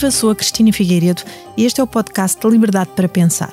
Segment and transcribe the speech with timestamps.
[0.00, 1.22] Viva, sou a Cristina Figueiredo
[1.58, 3.50] e este é o podcast da Liberdade para Pensar.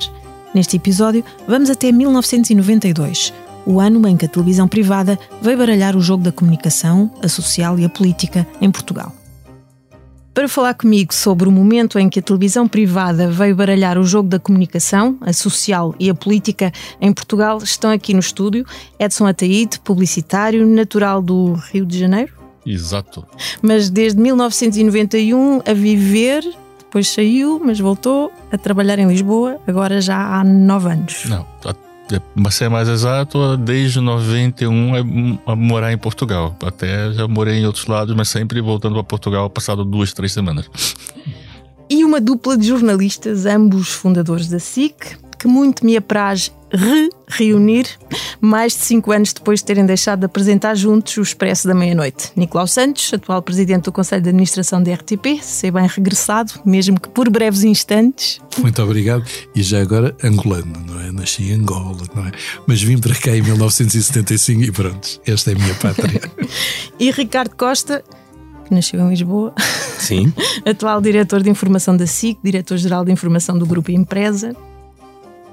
[0.55, 3.34] Neste episódio, vamos até 1992,
[3.66, 7.78] o ano em que a televisão privada veio baralhar o jogo da comunicação, a social
[7.78, 9.14] e a política em Portugal.
[10.33, 14.29] Para falar comigo sobre o momento em que a televisão privada veio baralhar o jogo
[14.29, 18.65] da comunicação, a social e a política em Portugal, estão aqui no estúdio
[18.98, 22.36] Edson Ataíde, publicitário, natural do Rio de Janeiro.
[22.68, 23.26] Exato.
[23.62, 26.44] Mas desde 1991 a viver,
[26.78, 31.26] depois saiu, mas voltou a trabalhar em Lisboa, agora já há nove anos.
[31.26, 36.56] Não, para ser mais exato, desde 91 a, a morar em Portugal.
[36.64, 40.70] Até já morei em outros lados, mas sempre voltando para Portugal, passado duas, três semanas.
[41.90, 47.88] E uma dupla de jornalistas, ambos fundadores da SIC, que muito me apraz re-reunir,
[48.42, 52.32] mais de cinco anos depois de terem deixado de apresentar juntos o Expresso da Meia-Noite.
[52.36, 57.09] Nicolau Santos, atual presidente do Conselho de Administração da RTP, seja bem regressado, mesmo que
[57.09, 58.40] por breves instantes.
[58.59, 59.24] Muito obrigado.
[59.56, 61.12] E já agora, angolano, não é?
[61.12, 62.32] Nasci em Angola, não é?
[62.66, 66.22] Mas vim para cá em 1975 e pronto, esta é a minha pátria.
[67.00, 68.04] e Ricardo Costa,
[68.66, 69.54] que nasceu em Lisboa.
[69.98, 70.34] Sim.
[70.66, 74.56] Atual diretor de informação da SIC, diretor-geral de informação do Grupo Empresa,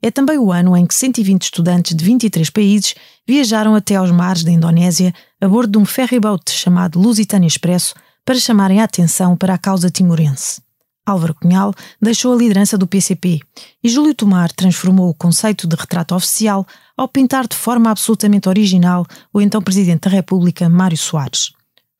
[0.00, 2.94] é também o ano em que 120 estudantes de 23 países
[3.26, 7.94] viajaram até aos mares da Indonésia a bordo de um ferryboat chamado Lusitânia Expresso
[8.24, 10.60] para chamarem a atenção para a causa timorense.
[11.04, 13.40] Álvaro Cunhal deixou a liderança do PCP
[13.82, 16.66] e Júlio Tomar transformou o conceito de retrato oficial
[16.96, 21.52] ao pintar de forma absolutamente original o então Presidente da República, Mário Soares.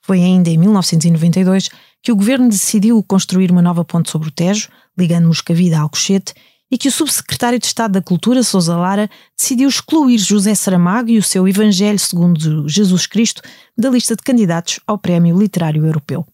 [0.02, 1.70] Foi ainda em 1992
[2.02, 6.34] que o governo decidiu construir uma nova ponte sobre o Tejo, ligando Moscavide a Alcochete,
[6.70, 11.18] e que o subsecretário de Estado da Cultura, Sousa Lara, decidiu excluir José Saramago e
[11.18, 13.42] o seu Evangelho segundo Jesus Cristo
[13.76, 16.26] da lista de candidatos ao Prémio Literário Europeu.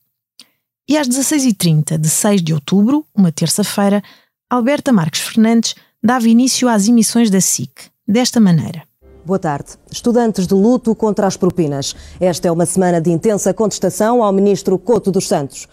[0.89, 4.03] E às 16h30 de 6 de outubro, uma terça-feira,
[4.50, 8.83] Alberta Marques Fernandes dava início às emissões da SIC, desta maneira.
[9.25, 9.71] Boa tarde.
[9.91, 11.97] Estudantes de luto contra as propinas.
[12.21, 15.67] Esta é uma semana de intensa contestação ao ministro Couto dos Santos.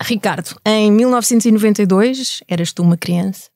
[0.00, 3.48] Ricardo, em 1992, eras tu uma criança,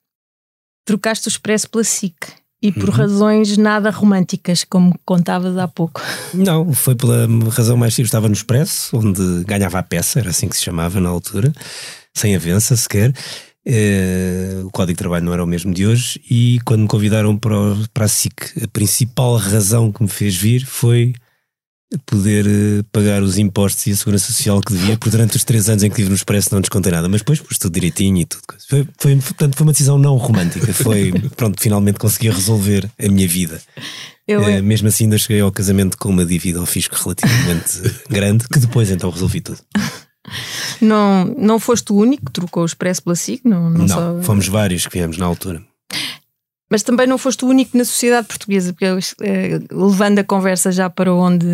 [0.88, 2.14] trocaste o Expresso pela SIC
[2.62, 2.94] e por uhum.
[2.94, 6.00] razões nada românticas, como contavas há pouco.
[6.32, 8.08] Não, foi pela razão mais simples.
[8.08, 11.52] Estava no Expresso, onde ganhava a peça, era assim que se chamava na altura,
[12.16, 13.12] sem avença sequer.
[13.66, 16.22] Uh, o código de trabalho não era o mesmo de hoje.
[16.30, 17.54] E quando me convidaram para,
[17.92, 21.12] para a SIC, a principal razão que me fez vir foi
[22.04, 25.68] poder uh, pagar os impostos e a segurança social que devia, porque durante os três
[25.68, 28.24] anos em que estive no Expresso não descontei nada, mas depois pus tudo direitinho e
[28.26, 28.42] tudo.
[28.68, 33.26] Foi, foi, portanto, foi uma decisão não romântica, foi, pronto, finalmente consegui resolver a minha
[33.26, 33.60] vida.
[34.26, 38.46] Eu, uh, mesmo assim ainda cheguei ao casamento com uma dívida ao fisco relativamente grande,
[38.48, 39.58] que depois então resolvi tudo.
[40.80, 43.42] Não, não foste o único que trocou o Expresso pela SIC?
[43.44, 44.22] Não, não, não só...
[44.22, 45.62] fomos vários que viemos na altura.
[46.70, 48.84] Mas também não foste o único na sociedade portuguesa, porque
[49.22, 51.46] eh, levando a conversa já para onde,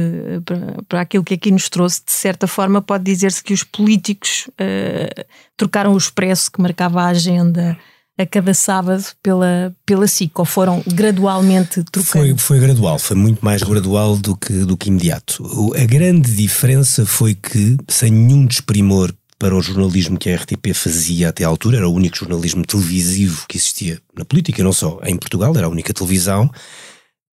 [0.45, 4.49] para, para, aquilo que aqui nos trouxe, de certa forma pode dizer-se que os políticos
[4.49, 5.25] uh,
[5.57, 7.79] trocaram o expresso que marcava a agenda
[8.17, 12.27] a cada sábado pela, pela SIC, ou foram gradualmente trocando?
[12.27, 15.43] Foi, foi gradual, foi muito mais gradual do que, do que imediato.
[15.75, 19.13] A grande diferença foi que, sem nenhum desprimor
[19.45, 23.45] para o jornalismo que a RTP fazia até à altura, era o único jornalismo televisivo
[23.47, 26.51] que existia na política, não só em Portugal, era a única televisão.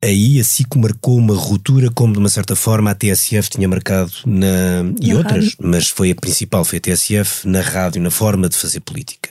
[0.03, 4.11] Aí a SIC marcou uma ruptura, como de uma certa forma a TSF tinha marcado
[4.25, 5.57] na, e na outras, rádio.
[5.61, 9.29] mas foi a principal, foi a TSF na rádio, na forma de fazer política.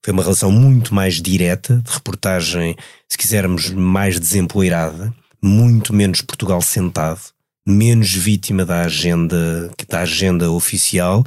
[0.00, 2.76] Foi uma relação muito mais direta, de reportagem,
[3.08, 5.12] se quisermos, mais desempoeirada,
[5.42, 7.20] muito menos Portugal sentado,
[7.66, 11.24] menos vítima da agenda, da agenda oficial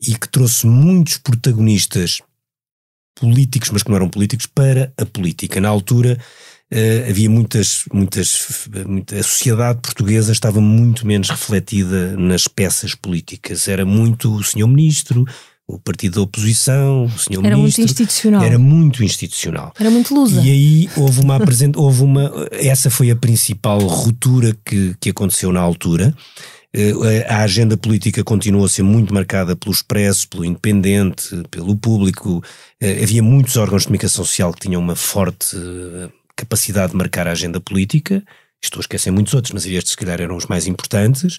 [0.00, 2.20] e que trouxe muitos protagonistas
[3.14, 5.60] políticos, mas que não eram políticos, para a política.
[5.60, 6.18] Na altura
[6.72, 13.68] uh, havia muitas, muitas, muita, a sociedade portuguesa estava muito menos refletida nas peças políticas.
[13.68, 15.26] Era muito o senhor ministro,
[15.68, 17.82] o partido da oposição, o senhor era ministro.
[17.82, 18.42] Era muito institucional.
[18.42, 19.72] Era muito institucional.
[19.78, 20.40] Era muito lusa.
[20.40, 25.52] E aí houve uma apresentação, houve uma, essa foi a principal ruptura que, que aconteceu
[25.52, 26.14] na altura.
[26.72, 32.44] Eh, a agenda política continuou a ser muito marcada pelo expresso, pelo independente, pelo público.
[32.80, 37.26] Eh, havia muitos órgãos de comunicação social que tinham uma forte eh, capacidade de marcar
[37.26, 38.22] a agenda política.
[38.62, 41.38] estou a esquecer muitos outros, mas estes se calhar eram os mais importantes.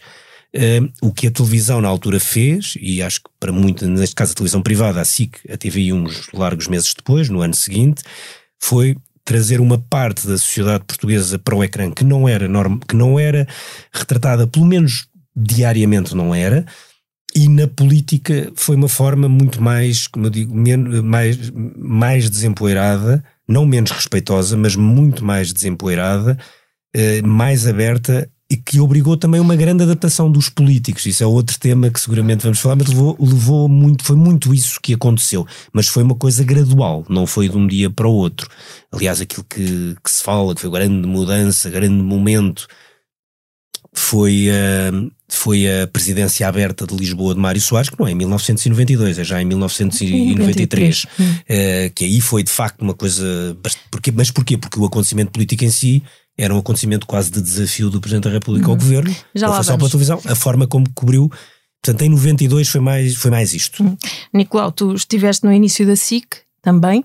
[1.02, 4.36] O que a televisão na altura fez, e acho que para muito, neste caso a
[4.36, 8.02] televisão privada, a SIC, a TVI uns largos meses depois, no ano seguinte,
[8.60, 12.96] foi trazer uma parte da sociedade portuguesa para o ecrã que não era norm, que
[12.96, 13.46] não era
[13.94, 16.66] retratada, pelo menos diariamente não era,
[17.36, 20.56] e na política foi uma forma muito mais, como eu digo,
[21.04, 26.38] mais, mais desempoeirada, não menos respeitosa, mas muito mais desempoeirada,
[26.96, 31.06] eh, mais aberta e que obrigou também uma grande adaptação dos políticos.
[31.06, 34.80] Isso é outro tema que seguramente vamos falar, mas levou, levou muito, foi muito isso
[34.82, 35.46] que aconteceu.
[35.74, 38.50] Mas foi uma coisa gradual, não foi de um dia para o outro.
[38.92, 42.68] Aliás, aquilo que, que se fala, que foi grande mudança, grande momento,
[43.94, 48.16] foi, uh, foi a presidência aberta de Lisboa de Mário Soares, que não é em
[48.16, 51.04] 1992, é já em 1993.
[51.04, 51.08] Uh,
[51.50, 53.58] eh, que aí foi de facto uma coisa.
[53.92, 54.58] Porque, mas porquê?
[54.58, 56.02] Porque o acontecimento político em si
[56.38, 58.74] era um acontecimento quase de desafio do Presidente da República uhum.
[58.74, 61.32] ao Governo, Já não foi só pela televisão, a forma como cobriu.
[61.82, 63.84] Portanto, em 92 foi mais, foi mais isto.
[63.84, 63.98] Uhum.
[64.34, 66.28] Nicolau, tu estiveste no início da SIC
[66.62, 67.04] também,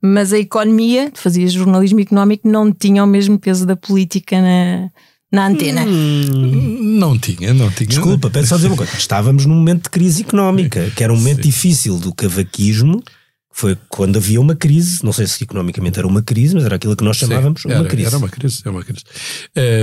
[0.00, 4.90] mas a economia, tu fazias jornalismo económico, não tinha o mesmo peso da política na,
[5.32, 5.82] na antena.
[5.82, 7.88] Hum, não tinha, não tinha.
[7.88, 8.92] Desculpa, peço só dizer uma coisa.
[8.96, 11.48] Estávamos num momento de crise económica, que era um momento Sim.
[11.48, 13.02] difícil do cavaquismo
[13.52, 16.96] foi quando havia uma crise, não sei se economicamente era uma crise, mas era aquilo
[16.96, 18.06] que nós chamávamos sim, era, uma crise.
[18.06, 19.04] Era uma crise, é uma crise.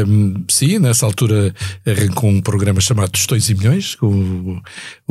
[0.07, 1.53] Um, sim, nessa altura
[1.85, 4.61] arrancou um programa chamado Tostões e Milhões, com o,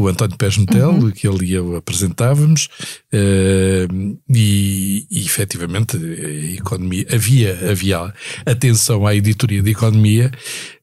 [0.02, 1.10] o António Pés Metel, uhum.
[1.10, 2.68] que ele e eu apresentávamos,
[3.12, 8.12] uh, e, e efetivamente a economia, havia, havia
[8.44, 10.30] atenção à editoria de economia,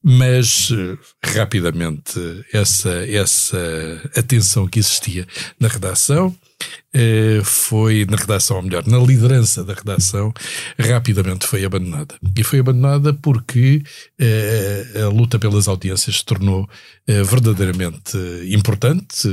[0.01, 0.72] mas
[1.24, 2.19] rapidamente
[2.54, 5.27] essa, essa atenção que existia
[5.60, 6.45] na redação eh,
[7.44, 10.34] foi na redação, ou melhor, na liderança da redação,
[10.80, 12.16] rapidamente foi abandonada.
[12.38, 13.84] E foi abandonada porque
[14.20, 16.70] eh, a luta pelas audiências se tornou
[17.08, 18.18] eh, verdadeiramente
[18.50, 19.28] importante.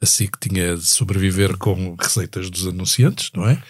[0.00, 3.60] assim que tinha de sobreviver com receitas dos anunciantes, não é?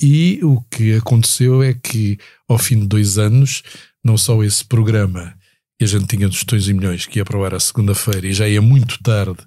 [0.00, 3.62] e o que aconteceu é que, ao fim de dois anos,
[4.04, 5.34] não só esse programa
[5.80, 8.26] que a gente tinha dos tons e milhões que ia para o ar à segunda-feira
[8.26, 9.38] e já ia muito tarde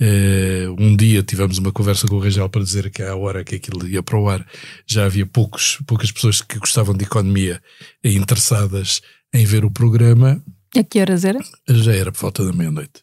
[0.00, 3.54] Uh, um dia tivemos uma conversa com o Rangel para dizer que à hora que
[3.54, 4.44] aquilo ia para o ar
[4.86, 7.62] já havia poucos, poucas pessoas que gostavam de economia
[8.04, 9.00] interessadas
[9.32, 10.42] em ver o programa.
[10.76, 11.38] A que horas era?
[11.68, 13.02] Já era por volta da meia-noite.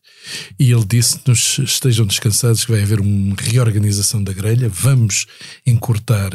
[0.59, 5.25] E ele disse-nos: estejam descansados, que vai haver uma reorganização da grelha, vamos
[5.65, 6.31] encurtar,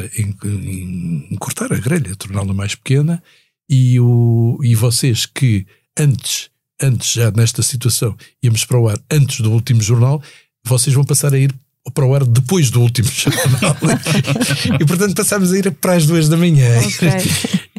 [1.31, 3.23] encurtar a grelha, torná-la mais pequena,
[3.69, 5.67] e, o, e vocês que
[5.99, 10.23] antes, antes já nesta situação, íamos para o ar antes do último jornal,
[10.65, 11.55] vocês vão passar a ir
[11.93, 13.77] para o ar depois do último jornal.
[14.81, 16.79] e portanto passámos a ir para as duas da manhã.
[16.79, 17.11] Okay.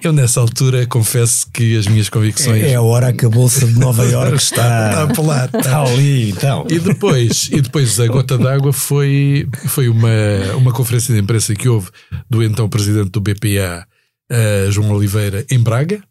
[0.03, 2.63] Eu nessa altura confesso que as minhas convicções.
[2.63, 6.29] É, a hora que a Bolsa de Nova Iorque está, está a pular, está ali
[6.29, 6.67] então.
[6.69, 10.09] E depois, e depois a gota d'água foi, foi uma,
[10.55, 11.89] uma conferência de imprensa que houve
[12.29, 13.87] do então presidente do BPA,
[14.31, 16.03] uh, João Oliveira, em Braga.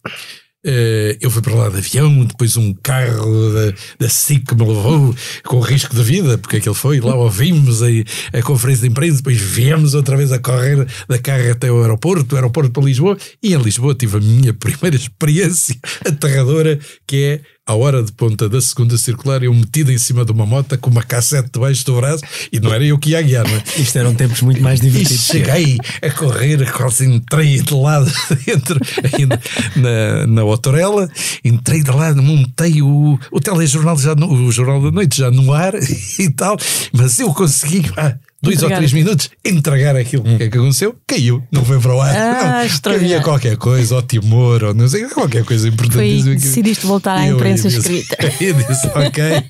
[0.67, 5.15] Uh, eu fui para lá de avião, depois um carro da, da SIC me levou
[5.45, 7.87] com risco de vida, porque aquele foi, lá ouvimos a,
[8.33, 12.25] a conferência de imprensa, depois viemos outra vez a correr da carro até o aeroporto,
[12.25, 17.41] do aeroporto para Lisboa, e em Lisboa tive a minha primeira experiência aterradora, que é
[17.67, 20.91] à hora de ponta da segunda circular, eu metido em cima de uma moto com
[20.91, 23.63] uma cassete debaixo do braço e não era eu que ia guiar, não é?
[23.79, 25.25] Isto eram tempos muito mais divertidos.
[25.31, 28.11] E cheguei a correr, quase entrei de lado
[28.45, 28.79] dentro,
[29.13, 29.41] ainda
[29.77, 31.09] na, na Otorela,
[31.43, 35.53] entrei de lado, montei o, o telejornal, já no, o Jornal da Noite já no
[35.53, 35.73] ar
[36.19, 36.59] e tal,
[36.93, 37.83] mas eu consegui.
[37.97, 38.75] Ah, dois entregar.
[38.75, 40.23] ou três minutos, entregar aquilo.
[40.27, 40.35] Hum.
[40.35, 40.95] O que é que aconteceu?
[41.07, 42.15] Caiu, não foi para o ar.
[42.15, 46.23] Ah, não, havia qualquer coisa, ou timor, ou não sei, qualquer coisa importante.
[46.23, 48.17] Foi, decidiste voltar à imprensa disse, escrita.
[48.41, 49.45] Eu disse, ok,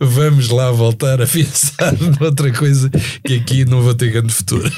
[0.00, 2.90] vamos lá voltar a pensar noutra coisa
[3.24, 4.70] que aqui não vou ter grande futuro.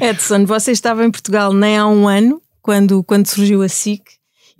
[0.00, 4.02] Edson, você estava em Portugal nem há um ano, quando, quando surgiu a SIC.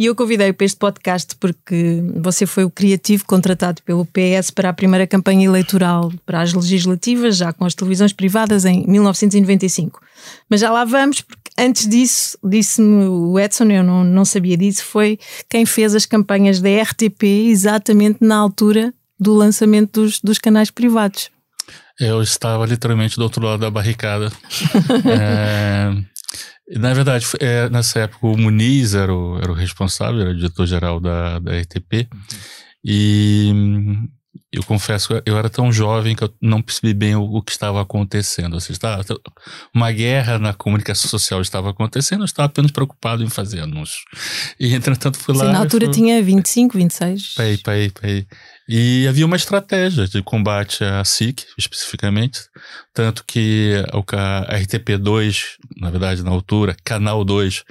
[0.00, 4.70] E eu convidei-o para este podcast porque você foi o criativo contratado pelo PS para
[4.70, 10.00] a primeira campanha eleitoral para as legislativas, já com as televisões privadas em 1995.
[10.48, 14.86] Mas já lá vamos, porque antes disso, disse-me o Edson, eu não, não sabia disso,
[14.86, 15.18] foi
[15.50, 21.28] quem fez as campanhas da RTP exatamente na altura do lançamento dos, dos canais privados.
[22.00, 24.32] Eu estava literalmente do outro lado da barricada.
[25.04, 25.92] é,
[26.78, 31.00] na verdade, é, nessa época o Muniz era o, era o responsável, era o diretor-geral
[31.00, 32.08] da, da RTP.
[32.84, 33.52] E
[34.52, 37.80] Eu confesso eu era tão jovem que eu não percebi bem o, o que estava
[37.80, 38.56] acontecendo.
[38.56, 39.04] Assim, estava,
[39.74, 44.04] uma guerra na comunicação social estava acontecendo, eu estava apenas preocupado em fazer anúncios.
[44.58, 45.46] E, entretanto, fui lá.
[45.46, 45.94] Sim, na altura fui...
[45.94, 47.34] tinha 25, 26.
[47.34, 48.26] Pai, pai, pai.
[48.72, 52.42] E havia uma estratégia de combate à SIC, especificamente,
[52.94, 57.64] tanto que a RTP2, na verdade, na altura, Canal 2,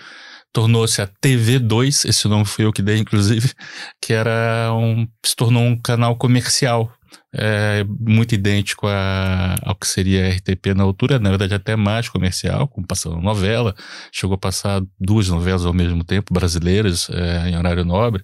[0.51, 3.53] tornou-se a TV2, esse nome foi eu que dei, inclusive,
[4.01, 6.91] que era um, se tornou um canal comercial
[7.33, 12.09] é, muito idêntico a, ao que seria a RTP na altura, na verdade até mais
[12.09, 13.75] comercial, como passando novela,
[14.11, 18.23] chegou a passar duas novelas ao mesmo tempo, brasileiras, é, em horário nobre,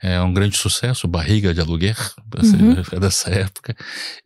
[0.00, 1.96] é um grande sucesso, Barriga de Aluguer,
[2.36, 2.76] uhum.
[2.92, 3.74] é dessa época,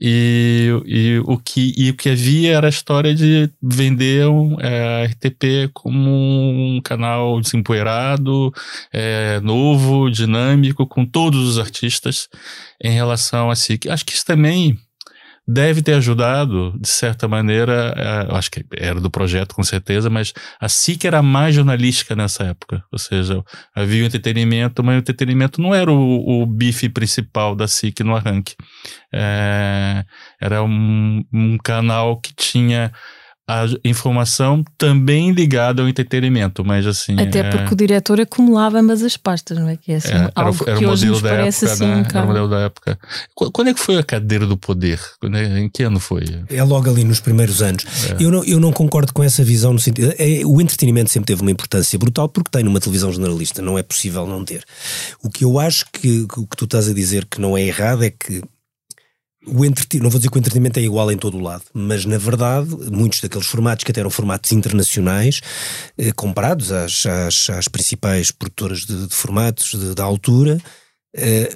[0.00, 5.04] e, e, o que, e o que havia era a história de vender um, é,
[5.04, 8.52] a RTP como um canal desempoeirado,
[8.92, 12.28] é, novo, dinâmico, com todos os artistas
[12.82, 13.78] em relação a si.
[13.88, 14.78] Acho que também
[15.50, 20.34] deve ter ajudado, de certa maneira, é, acho que era do projeto com certeza, mas
[20.60, 22.84] a SIC era mais jornalística nessa época.
[22.92, 23.42] Ou seja,
[23.75, 28.14] havia o entretenimento, mas o entretenimento não era o, o bife principal da SIC no
[28.14, 28.54] arranque.
[29.10, 30.04] É,
[30.38, 32.92] era um, um canal que tinha
[33.48, 37.18] a informação também ligada ao entretenimento, mas assim...
[37.18, 37.50] Até é...
[37.50, 39.76] porque o diretor acumulava ambas as pastas, não é?
[39.76, 42.06] Que é assim, é, algo era, era que o hoje nos parece época, assim né?
[42.06, 42.98] Era o modelo da época.
[43.34, 45.00] Quando é que foi a cadeira do poder?
[45.32, 46.24] É, em que ano foi?
[46.50, 47.86] É logo ali nos primeiros anos.
[48.10, 48.22] É.
[48.22, 50.12] Eu, não, eu não concordo com essa visão no sentido...
[50.18, 53.82] É, o entretenimento sempre teve uma importância brutal porque tem numa televisão generalista, não é
[53.82, 54.62] possível não ter.
[55.22, 58.04] O que eu acho que o que tu estás a dizer que não é errado
[58.04, 58.42] é que
[59.47, 62.04] o entretenimento, não vou dizer que o entretenimento é igual em todo o lado, mas
[62.04, 65.40] na verdade, muitos daqueles formatos que até eram formatos internacionais,
[65.97, 70.61] eh, comparados às, às, às, principais produtoras de, de formatos da altura,
[71.14, 71.50] eh,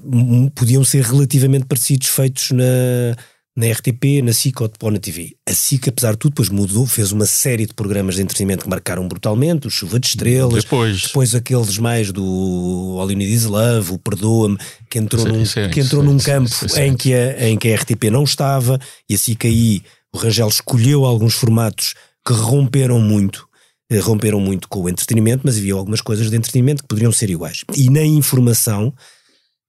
[0.54, 3.16] podiam ser relativamente parecidos feitos na,
[3.54, 5.36] na RTP, na SIC ou na TV.
[5.46, 8.70] A SIC, apesar de tudo, depois mudou, fez uma série de programas de entretenimento que
[8.70, 13.44] marcaram brutalmente, o Chuva de Estrelas, depois, depois aqueles mais do All You Need Is
[13.44, 14.56] Love, o Perdoa-me,
[14.88, 17.70] que entrou sim, num, sim, que entrou sim, num campo Em, que a, em que
[17.70, 18.78] a RTP não estava,
[19.08, 19.82] e a SIC aí,
[20.14, 21.94] o Rangel escolheu alguns formatos
[22.26, 23.46] que romperam muito,
[23.90, 27.28] eh, romperam muito com o entretenimento, mas havia algumas coisas de entretenimento que poderiam ser
[27.28, 27.64] iguais.
[27.76, 28.94] E na informação,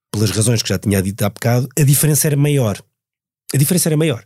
[0.09, 2.81] pelas razões que já tinha dito há bocado, a diferença era maior
[3.53, 4.23] a diferença era maior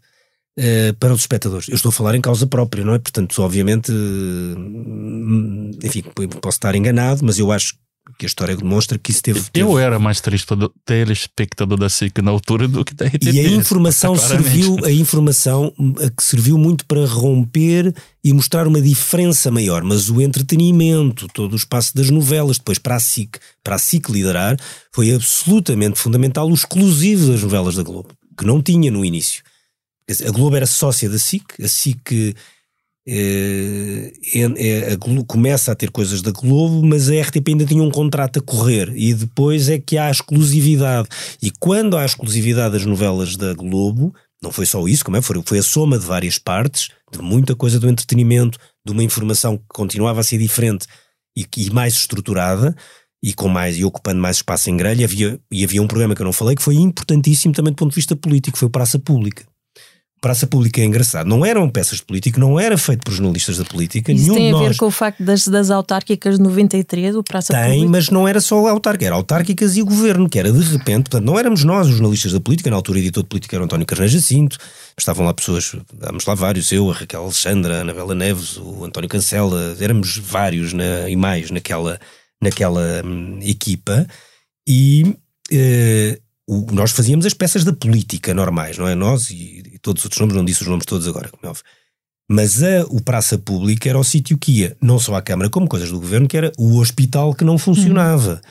[0.57, 1.67] uh, para os espectadores.
[1.67, 3.00] Eu estou a falar em causa própria, não é?
[3.00, 6.03] Portanto, obviamente, uh, enfim,
[6.41, 7.75] posso estar enganado, mas eu acho
[8.17, 9.39] que a história demonstra que isso teve.
[9.39, 9.81] Eu teve...
[9.81, 13.34] era mais telespectador da SIC na altura do que da RTP.
[13.34, 15.74] E a informação serviu, a informação
[16.15, 17.93] que serviu muito para romper
[18.24, 22.96] e mostrar uma diferença maior, mas o entretenimento, todo o espaço das novelas, depois para
[22.96, 24.57] a SIC, para a SIC liderar,
[24.93, 29.44] foi absolutamente fundamental, o exclusivo das novelas da Globo que não tinha no início.
[30.25, 32.36] A Globo era sócia da SIC, a SIC
[33.10, 37.82] é, é, a Globo, começa a ter coisas da Globo, mas a RTP ainda tinha
[37.82, 41.08] um contrato a correr e depois é que há exclusividade.
[41.41, 45.41] E quando há exclusividade das novelas da Globo, não foi só isso, como é, foi,
[45.46, 49.63] foi a soma de várias partes, de muita coisa do entretenimento, de uma informação que
[49.70, 50.86] continuava a ser diferente
[51.36, 52.75] e, e mais estruturada,
[53.21, 56.21] e com mais e ocupando mais espaço em grelha, havia, e havia um programa que
[56.21, 59.00] eu não falei que foi importantíssimo também do ponto de vista político, foi o Praça
[59.00, 59.45] Pública.
[60.19, 61.27] Praça Pública é engraçado.
[61.27, 64.12] Não eram peças de político, não era feito por jornalistas da política.
[64.12, 67.62] Isso tem a ver com o facto das, das autárquicas de 93, o Praça tem,
[67.62, 67.81] Pública?
[67.81, 71.03] Tem, mas não era só autárquica, era autárquicas e o governo, que era de repente,
[71.03, 73.62] portanto, não éramos nós os jornalistas da política, na altura o editor de política era
[73.62, 74.57] o António Carneiro Jacinto,
[74.97, 79.09] estavam lá pessoas, vamos lá vários, eu, a Raquel Alexandra, a Anabela Neves, o António
[79.09, 82.00] Cancela, éramos vários na, e mais naquela
[82.41, 84.08] naquela hum, equipa
[84.67, 85.15] e
[85.51, 88.96] eh, o, nós fazíamos as peças da política normais, não é?
[88.96, 91.50] Nós e, e, todos os outros nomes, não disse os nomes todos agora, como é
[91.50, 91.63] óbvio.
[92.29, 95.67] Mas a, o Praça Pública era o sítio que ia, não só à Câmara, como
[95.67, 98.41] coisas do governo, que era o hospital que não funcionava.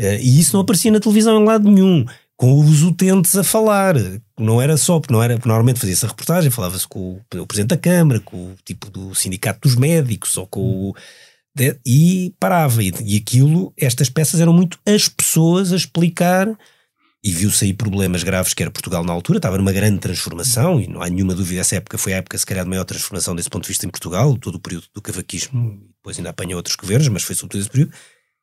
[0.00, 0.08] Uhum.
[0.20, 2.04] e isso não aparecia na televisão em lado nenhum,
[2.36, 3.94] com os utentes a falar.
[4.38, 7.46] Não era só, porque não era, porque normalmente fazia-se a reportagem, falava-se com o, o
[7.46, 10.96] Presidente da Câmara, com o tipo do Sindicato dos Médicos, ou com o
[11.84, 12.82] e parava.
[12.82, 16.48] E, e aquilo, estas peças eram muito as pessoas a explicar
[17.26, 20.86] e viu-se aí problemas graves que era Portugal na altura, estava numa grande transformação e
[20.86, 23.50] não há nenhuma dúvida, essa época foi a época se calhar de maior transformação desse
[23.50, 27.08] ponto de vista em Portugal, todo o período do cavaquismo, depois ainda apanha outros governos,
[27.08, 27.92] mas foi sobretudo esse período,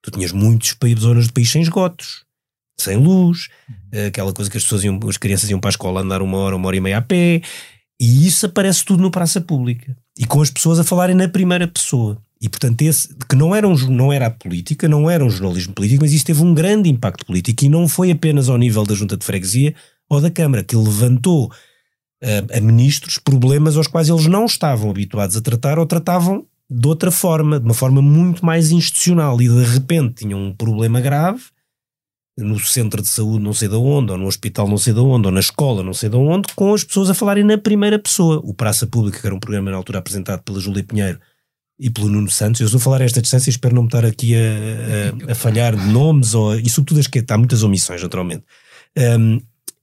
[0.01, 2.25] tu tinhas muitos zonas do país sem esgotos,
[2.77, 3.48] sem luz,
[4.05, 6.58] aquela coisa que as pessoas iam, as crianças iam para a escola andar uma hora,
[6.58, 7.41] uma hora e meia a pé,
[7.98, 11.70] e isso aparece tudo no praça pública, e com as pessoas a falarem na primeira
[11.70, 12.22] pessoa.
[12.44, 15.74] E, portanto, esse, que não era, um, não era a política, não era um jornalismo
[15.74, 18.94] político, mas isso teve um grande impacto político e não foi apenas ao nível da
[18.94, 19.74] junta de freguesia
[20.10, 21.50] ou da Câmara, que levantou
[22.22, 26.86] a, a ministros problemas aos quais eles não estavam habituados a tratar ou tratavam de
[26.86, 31.44] outra forma, de uma forma muito mais institucional e de repente tinham um problema grave
[32.38, 35.28] no centro de saúde não sei de onde, ou no hospital não sei de onde,
[35.28, 38.42] ou na escola não sei de onde, com as pessoas a falarem na primeira pessoa.
[38.44, 41.20] O Praça Pública, que era um programa na altura apresentado pela Júlia Pinheiro
[41.84, 43.90] e pelo Nuno Santos, eu estou a falar a esta distância e espero não me
[43.90, 47.62] estar aqui a, a, a falhar de nomes, ou, e sobretudo as que há muitas
[47.62, 48.46] omissões, naturalmente.
[48.98, 49.42] Um,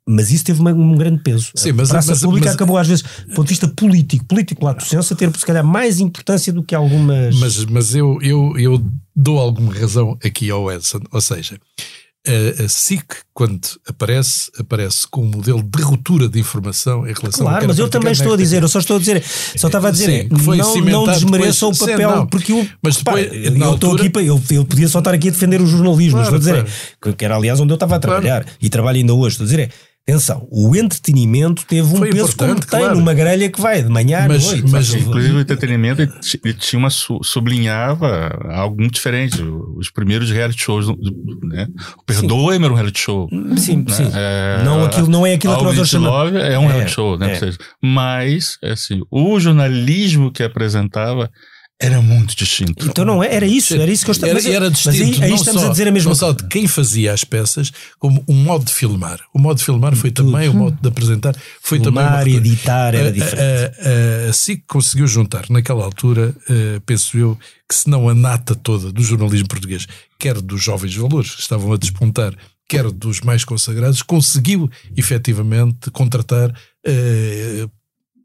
[0.08, 1.52] mas isso teve uma, um grande peso.
[1.54, 4.24] Sim, mas, a praça mas, pública mas, acabou, às vezes, do ponto de vista político,
[4.24, 7.36] político lá do senso, a ter, se calhar, mais importância do que algumas.
[7.36, 8.82] Mas, mas eu, eu, eu
[9.14, 11.00] dou alguma razão aqui ao Edson.
[11.12, 11.60] Ou seja,
[12.28, 17.46] a, a SIC, quando aparece, aparece com um modelo de ruptura de informação em relação
[17.46, 19.22] Claro, mas eu também estou a dizer, eu só estou a dizer,
[19.56, 22.26] só estava a dizer, Sim, foi não, não desmereçam o papel, sim, não.
[22.26, 25.14] porque eu, Mas depois, pá, eu estou altura- aqui para, eu, eu podia só estar
[25.14, 27.76] aqui a defender o jornalismo, Claro, estou a dizer, que- que era aliás onde eu
[27.76, 29.68] estava a trabalhar e trabalho ainda hoje, estou a dizer, é,
[30.10, 32.96] atenção, o entretenimento teve um Foi peso como tem claro.
[32.96, 34.64] numa grelha que vai de manhã à Mas- noite.
[34.70, 34.94] mas-.
[34.94, 39.42] Inclusive o entretenimento ele ti- ele tinha uma su- sublinhava algo muito diferente.
[39.76, 40.86] Os primeiros reality shows,
[41.42, 41.66] né?
[42.06, 43.28] Perdoe-me era um reality show.
[43.56, 43.92] Sim, né?
[43.94, 44.10] sim.
[44.14, 46.32] É, Não, aquilo, não é aquilo que nós This hoje chamamos.
[46.32, 47.32] Love é um É, reality show, né?
[47.34, 47.50] é.
[47.82, 51.30] Mas, assim, o jornalismo que apresentava
[51.82, 52.84] era muito distinto.
[52.86, 55.18] Então não é, era isso, era isso que eu estava Era, mas- era mas distinto,
[55.18, 56.42] aí, aí não estamos só, a dizer a mesma não só coisa.
[56.42, 59.18] de quem fazia as peças, como um modo de filmar.
[59.32, 62.02] O modo de filmar foi também, o modo de apresentar foi também.
[62.04, 62.46] Filmar e coisa.
[62.46, 63.42] editar era A- diferente.
[63.80, 68.14] A, a, a SIC conseguiu juntar naquela altura, eh, penso eu, que se não a
[68.14, 69.86] nata toda do jornalismo português,
[70.18, 72.34] quer dos jovens valores que estavam a despontar,
[72.68, 76.54] quer dos mais consagrados, conseguiu efetivamente contratar
[76.86, 77.66] eh,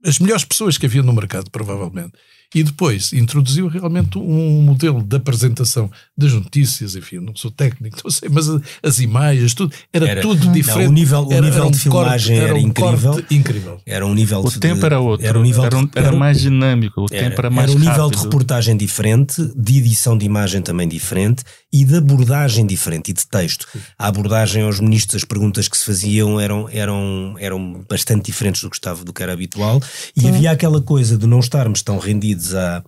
[0.05, 2.12] as melhores pessoas que havia no mercado, provavelmente.
[2.54, 8.12] E depois introduziu realmente um modelo de apresentação das notícias, enfim, não sou técnico, não
[8.12, 8.46] sei, mas
[8.84, 10.88] as imagens, tudo, era, Era- tudo Não, diferente.
[10.88, 13.12] o nível- o Era- nível era um de filmagem corte, era um incrível.
[13.14, 13.81] corte incrível.
[13.86, 15.25] Era um nível O de- tempo era outro.
[15.25, 17.01] Era um nível era, um- de- era era mais dinâmico.
[17.01, 18.24] O tempo era mais um nível de rápido.
[18.24, 23.68] reportagem diferente, de edição de imagem também diferente e de abordagem diferente e de texto.
[23.98, 28.70] A abordagem aos ministros, as perguntas que se faziam eram, eram, eram bastante diferentes do
[28.70, 29.81] que, estava, do que era habitual
[30.16, 32.84] e havia aquela coisa de não estarmos tão rendidos à,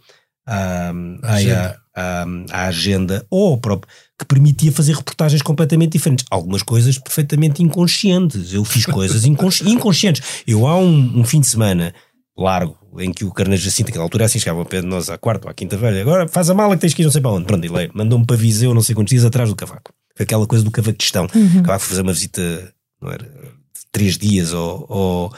[0.45, 0.91] à,
[1.23, 1.81] à, Agenda.
[1.95, 6.25] à, à agenda ou ao próprio que permitia fazer reportagens completamente diferentes.
[6.29, 8.53] Algumas coisas perfeitamente inconscientes.
[8.53, 10.21] Eu fiz coisas inconsci- inconscientes.
[10.47, 11.93] Eu há um, um fim de semana
[12.37, 15.17] largo, em que o Carneiro Jacinto, naquela altura, assim, chegava ao pé de nós à
[15.17, 17.31] quarta ou à quinta-feira, agora faz a mala que tens que ir não sei para
[17.31, 17.45] onde.
[17.45, 19.91] Pronto, ele mandou-me para Viseu não sei quantos dias atrás do cavaco.
[20.15, 21.25] Foi aquela coisa do cavaquistão.
[21.25, 25.33] O cavaco foi fazer uma visita, não era, de três dias ao, ao,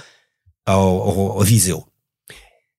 [0.66, 0.88] ao,
[1.32, 1.86] ao- a Viseu.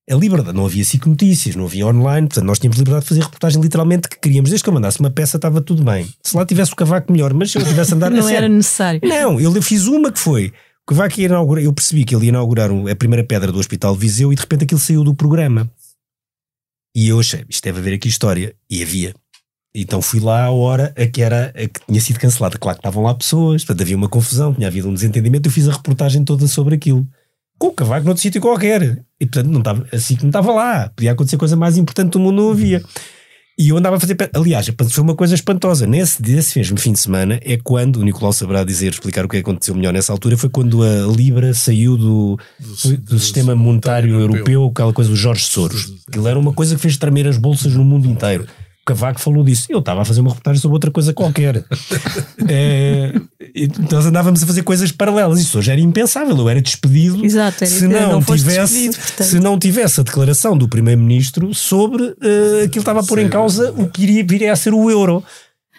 [0.09, 3.21] A liberdade, não havia SIC notícias, não havia online, portanto nós tínhamos liberdade de fazer
[3.21, 4.49] reportagem literalmente que queríamos.
[4.49, 6.11] Desde que eu mandasse uma peça estava tudo bem.
[6.23, 8.99] Se lá tivesse o cavaco melhor, mas se eu tivesse andado Não era necessário.
[9.03, 10.51] não, eu fiz uma que foi.
[10.83, 13.93] O Cavaco ia inaugurar, eu percebi que ele ia inaugurar a primeira pedra do Hospital
[13.93, 15.71] de Viseu e de repente aquilo saiu do programa.
[16.95, 18.53] E eu achei, isto deve haver aqui história.
[18.69, 19.13] E havia.
[19.73, 22.57] Então fui lá à hora a que, era, a que tinha sido cancelada.
[22.57, 25.47] Claro que estavam lá pessoas, portanto havia uma confusão, tinha havido um desentendimento.
[25.47, 27.07] Eu fiz a reportagem toda sobre aquilo.
[27.61, 29.03] Com o Cavaco noutro sítio qualquer.
[29.19, 30.89] E portanto não estava, assim que não estava lá.
[30.95, 32.81] Podia acontecer coisa mais importante do mundo, não havia.
[33.55, 34.17] E eu andava a fazer.
[34.33, 35.85] Aliás, foi uma coisa espantosa.
[35.85, 39.37] Nesse, nesse mesmo fim de semana é quando o Nicolau saberá dizer, explicar o que
[39.37, 40.35] aconteceu melhor nessa altura.
[40.37, 45.43] Foi quando a Libra saiu do, do, do sistema monetário europeu, aquela coisa do Jorge
[45.43, 45.93] Soros.
[46.07, 48.47] Aquilo era uma coisa que fez tremer as bolsas no mundo inteiro.
[48.81, 49.67] O Cavaco falou disso.
[49.69, 51.63] Eu estava a fazer uma reportagem sobre outra coisa qualquer.
[52.49, 53.13] É,
[53.53, 55.39] e nós andávamos a fazer coisas paralelas.
[55.39, 56.35] Isso hoje era impensável.
[56.35, 60.57] Eu era despedido Exato, era- se não, não tivesse, despedido, se não tivesse a declaração
[60.57, 64.51] do Primeiro-Ministro sobre eh, aquilo que estava a pôr em causa o que iria, viria
[64.51, 65.23] a ser o euro.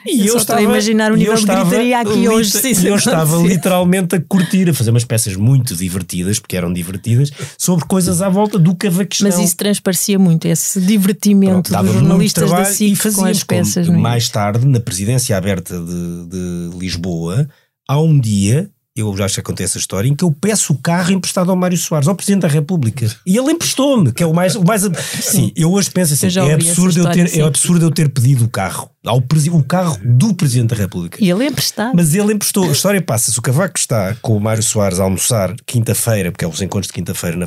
[0.07, 2.87] E Eu só estou a imaginar o nível eu de estava gritaria aqui hoje, e
[2.87, 7.85] eu estava literalmente a curtir, a fazer umas peças muito divertidas, porque eram divertidas, sobre
[7.87, 9.29] coisas à volta do cavaquistão.
[9.29, 13.87] Mas isso transparecia muito, esse divertimento Pronto, dos jornalistas da e SIC com as peças.
[13.87, 14.01] como é?
[14.01, 17.49] Mais tarde, na presidência aberta de, de Lisboa,
[17.89, 20.79] há um dia, eu já acho que acontece a história, em que eu peço o
[20.79, 23.11] carro emprestado ao Mário Soares, ao Presidente da República.
[23.27, 24.55] E ele emprestou-me, que é o mais.
[24.55, 24.83] O mais
[25.23, 28.45] sim, eu hoje penso assim: é essa absurdo, eu ter, é absurdo eu ter pedido
[28.45, 29.17] o carro, ao
[29.53, 31.17] o carro do Presidente da República.
[31.23, 31.93] E ele emprestado.
[31.95, 32.65] Mas ele emprestou.
[32.69, 33.39] A história passa-se.
[33.39, 36.93] O Cavaco está com o Mário Soares a almoçar quinta-feira, porque é os encontros de
[36.93, 37.47] quinta-feira no,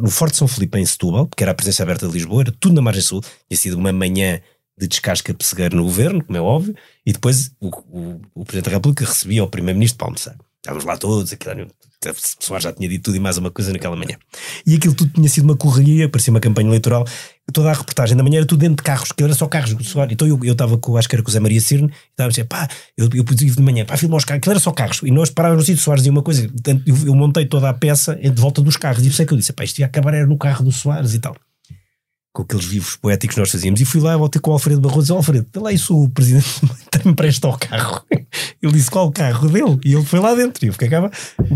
[0.00, 2.74] no Forte São Filipe em Setúbal, porque era a presença aberta de Lisboa, era tudo
[2.74, 3.20] na margem sul.
[3.48, 4.40] Tinha sido uma manhã
[4.78, 8.76] de descasca pessegueiro no governo, como é óbvio, e depois o, o- o Presidente da
[8.76, 10.36] República recebia o Primeiro-Ministro para almoçar.
[10.66, 11.68] Estávamos lá todos, aquilo era
[12.40, 14.16] Soares já tinha dito tudo e mais uma coisa naquela manhã.
[14.66, 17.04] E aquilo tudo tinha sido uma correria, parecia uma campanha eleitoral.
[17.52, 20.12] Toda a reportagem da manhã era tudo dentro de carros, que era só carros Soares.
[20.12, 22.30] Então eu estava com, acho que era com o Zé Maria Cirne, e estava a
[22.30, 25.02] dizer, pá, eu, eu pus de manhã, pá, filma os carros, aquilo era só carros.
[25.04, 26.50] E nós parávamos no sítio, Soares dizia uma coisa,
[26.84, 29.04] eu, eu, montei toda a peça de volta dos carros.
[29.04, 31.14] E isso é que eu disse, pá, isto ia acabar era no carro do Soares
[31.14, 31.36] e tal
[32.36, 33.80] com aqueles vivos poéticos que nós fazíamos.
[33.80, 36.46] E fui lá, voltei com o Alfredo Barroso Alfredo, lá isso o presidente
[37.04, 38.02] me empresta o carro.
[38.62, 39.78] Ele disse qual o carro dele?
[39.84, 40.64] E ele foi lá dentro.
[40.64, 41.10] E eu fiquei cá.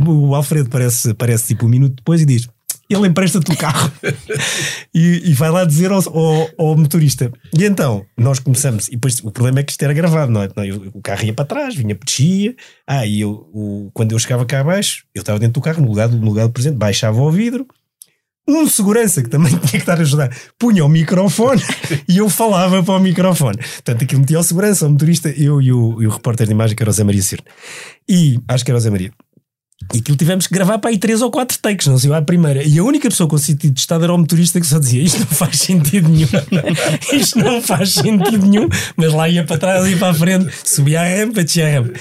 [0.06, 2.48] O Alfredo parece, parece tipo um minuto depois e diz:
[2.88, 3.90] ele empresta-te o carro
[4.94, 7.30] e, e, vai lá dizer ao, ao, ao, motorista.
[7.56, 10.48] E então, nós começamos, e depois o problema é que isto era gravado, não é?
[10.56, 12.54] Eu, o carro ia para trás, vinha, descia.
[12.86, 15.88] Ah, e eu, o, quando eu chegava cá abaixo, eu estava dentro do carro, no
[15.88, 17.66] lugar, no lugar do presente, baixava o vidro,
[18.52, 21.62] um segurança que também tinha que estar a ajudar punha o microfone
[22.08, 23.58] e eu falava para o microfone.
[23.58, 26.76] Portanto, aquilo metia o segurança, o motorista, eu e o, e o repórter de imagem,
[26.76, 27.46] que era o Zé Maria Cirne.
[28.08, 29.12] E acho que era o Zé Maria.
[29.92, 32.62] E aquilo tivemos que gravar para aí três ou quatro takes, não sei, a primeira.
[32.62, 35.18] E a única pessoa com sentido de estado era o motorista que só dizia: Isto
[35.18, 36.28] não faz sentido nenhum,
[37.12, 38.68] isto não faz sentido nenhum.
[38.96, 41.92] Mas lá ia para trás, ia para a frente, subia a rampa, descia a rampa.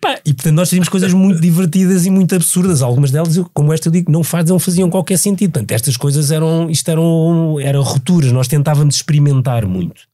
[0.00, 2.80] Pá, e portanto nós fizemos coisas muito divertidas e muito absurdas.
[2.80, 5.52] Algumas delas, como esta eu digo, não, faz, não faziam qualquer sentido.
[5.52, 10.13] Portanto, estas coisas eram, isto eram, eram rupturas, nós tentávamos experimentar muito.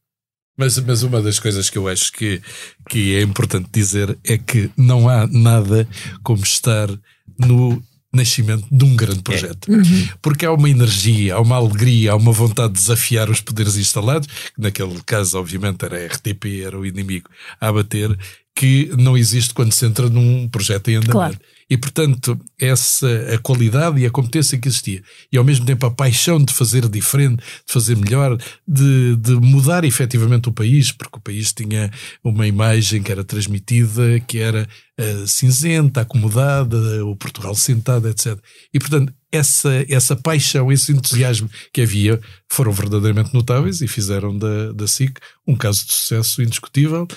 [0.57, 2.41] Mas, mas uma das coisas que eu acho que,
[2.89, 5.87] que é importante dizer é que não há nada
[6.23, 6.89] como estar
[7.39, 7.81] no
[8.13, 9.71] nascimento de um grande projeto.
[9.71, 9.75] É.
[9.75, 10.09] Uhum.
[10.21, 14.27] Porque há uma energia, há uma alegria, há uma vontade de desafiar os poderes instalados,
[14.27, 18.17] que naquele caso, obviamente, era a RTP, era o inimigo a bater,
[18.53, 21.11] que não existe quando se entra num projeto em andamento.
[21.11, 21.39] Claro.
[21.71, 25.89] E, portanto, essa a qualidade e a competência que existia, e ao mesmo tempo a
[25.89, 31.21] paixão de fazer diferente, de fazer melhor, de, de mudar efetivamente o país, porque o
[31.21, 31.89] país tinha
[32.21, 34.67] uma imagem que era transmitida, que era
[34.99, 38.37] uh, cinzenta, acomodada, o Portugal sentado, etc.
[38.73, 44.73] E, portanto, essa, essa paixão, esse entusiasmo que havia foram verdadeiramente notáveis e fizeram da,
[44.73, 47.07] da SIC um caso de sucesso indiscutível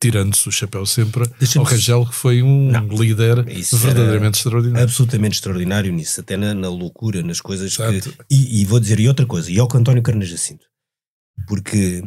[0.00, 1.24] tirando-se o chapéu sempre
[1.56, 4.84] ao Rangel, que foi um não, líder verdadeiramente extraordinário.
[4.84, 8.12] Absolutamente extraordinário nisso, até na, na loucura, nas coisas Exato.
[8.12, 8.24] que.
[8.30, 10.66] E, e, vou dizer, e outra coisa, e ao António Carnes Jacinto,
[11.48, 12.04] porque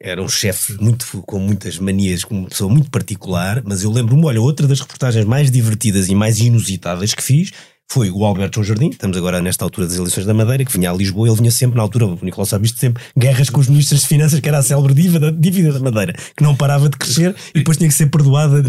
[0.00, 4.24] era um chefe muito, com muitas manias, com uma pessoa muito particular, mas eu lembro-me,
[4.24, 7.52] olha, outra das reportagens mais divertidas e mais inusitadas que fiz
[7.90, 10.90] foi o Alberto João Jardim, estamos agora nesta altura das eleições da Madeira, que vinha
[10.90, 13.68] a Lisboa, ele vinha sempre na altura, o Nicolau sabe isto sempre, guerras com os
[13.68, 16.98] ministros de Finanças, que era a célebre dívida, dívida da Madeira, que não parava de
[16.98, 18.62] crescer e depois tinha que ser perdoada.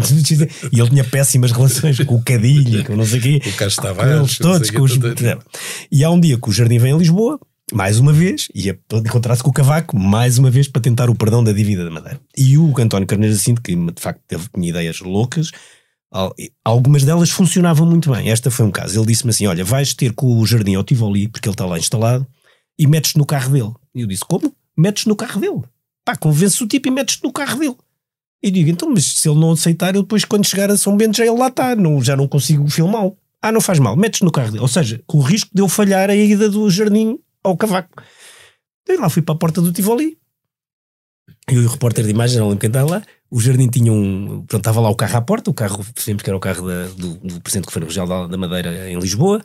[0.72, 3.40] E ele tinha péssimas relações com o Cadilho, com não sei o quê.
[3.46, 4.38] O Carlos Tavares.
[4.38, 4.98] Todos, com os...
[5.90, 7.38] E há um dia que o Jardim vem a Lisboa,
[7.72, 11.42] mais uma vez, ia encontrar-se com o Cavaco, mais uma vez, para tentar o perdão
[11.42, 12.20] da dívida da Madeira.
[12.36, 15.50] E o António Carneiro Jacinto, que de facto teve, tinha ideias loucas,
[16.64, 18.30] Algumas delas funcionavam muito bem.
[18.30, 18.98] Esta foi um caso.
[18.98, 21.78] Ele disse-me assim: Olha, vais ter com o jardim ao Tivoli, porque ele está lá
[21.78, 22.26] instalado,
[22.78, 23.72] e metes-te no carro dele.
[23.94, 24.52] E eu disse: Como?
[24.76, 25.62] Metes no carro dele.
[26.04, 27.76] Pá, convence o tipo e metes-te no carro dele.
[28.42, 31.16] E digo: Então, mas se ele não aceitar, eu depois, quando chegar a São Bento,
[31.16, 33.16] já ele lá está, não, já não consigo filmá-lo.
[33.40, 34.62] Ah, não faz mal, metes no carro dele.
[34.62, 38.02] Ou seja, com o risco de eu falhar a ida do jardim ao cavaco.
[38.88, 40.18] E lá fui para a porta do Tivoli.
[41.50, 44.44] E o repórter de imagem, não lembro quem está lá, o jardim tinha um.
[44.46, 46.86] Pronto, estava lá o carro à porta, o carro, percebemos que era o carro da,
[46.88, 49.40] do, do presidente do Governo Regional da, da Madeira em Lisboa.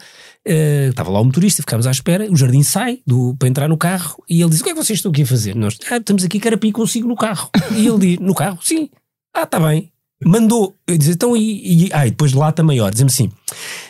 [0.47, 2.29] Uh, estava lá o motorista, ficámos à espera.
[2.31, 4.83] O jardim sai do, para entrar no carro e ele diz: O que é que
[4.83, 5.55] vocês estão aqui a fazer?
[5.55, 7.49] Nós ah, estamos aqui, quero consigo no carro.
[7.75, 8.57] E ele diz: No carro?
[8.61, 8.89] Sim.
[9.33, 9.91] Ah, está bem.
[10.23, 10.75] Mandou.
[10.87, 11.85] Eu disse: Então, e.
[11.85, 12.89] e ah, e depois de lá está maior.
[12.91, 13.31] Dizemos assim: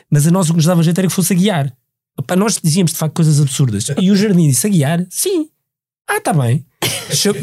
[0.09, 1.73] Mas a nós o que nos dava jeito era que fosse a guiar.
[2.17, 3.87] Opa, nós dizíamos de facto coisas absurdas.
[4.01, 5.05] E o jardim disse: A guiar?
[5.09, 5.49] Sim.
[6.07, 6.65] Ah, está bem.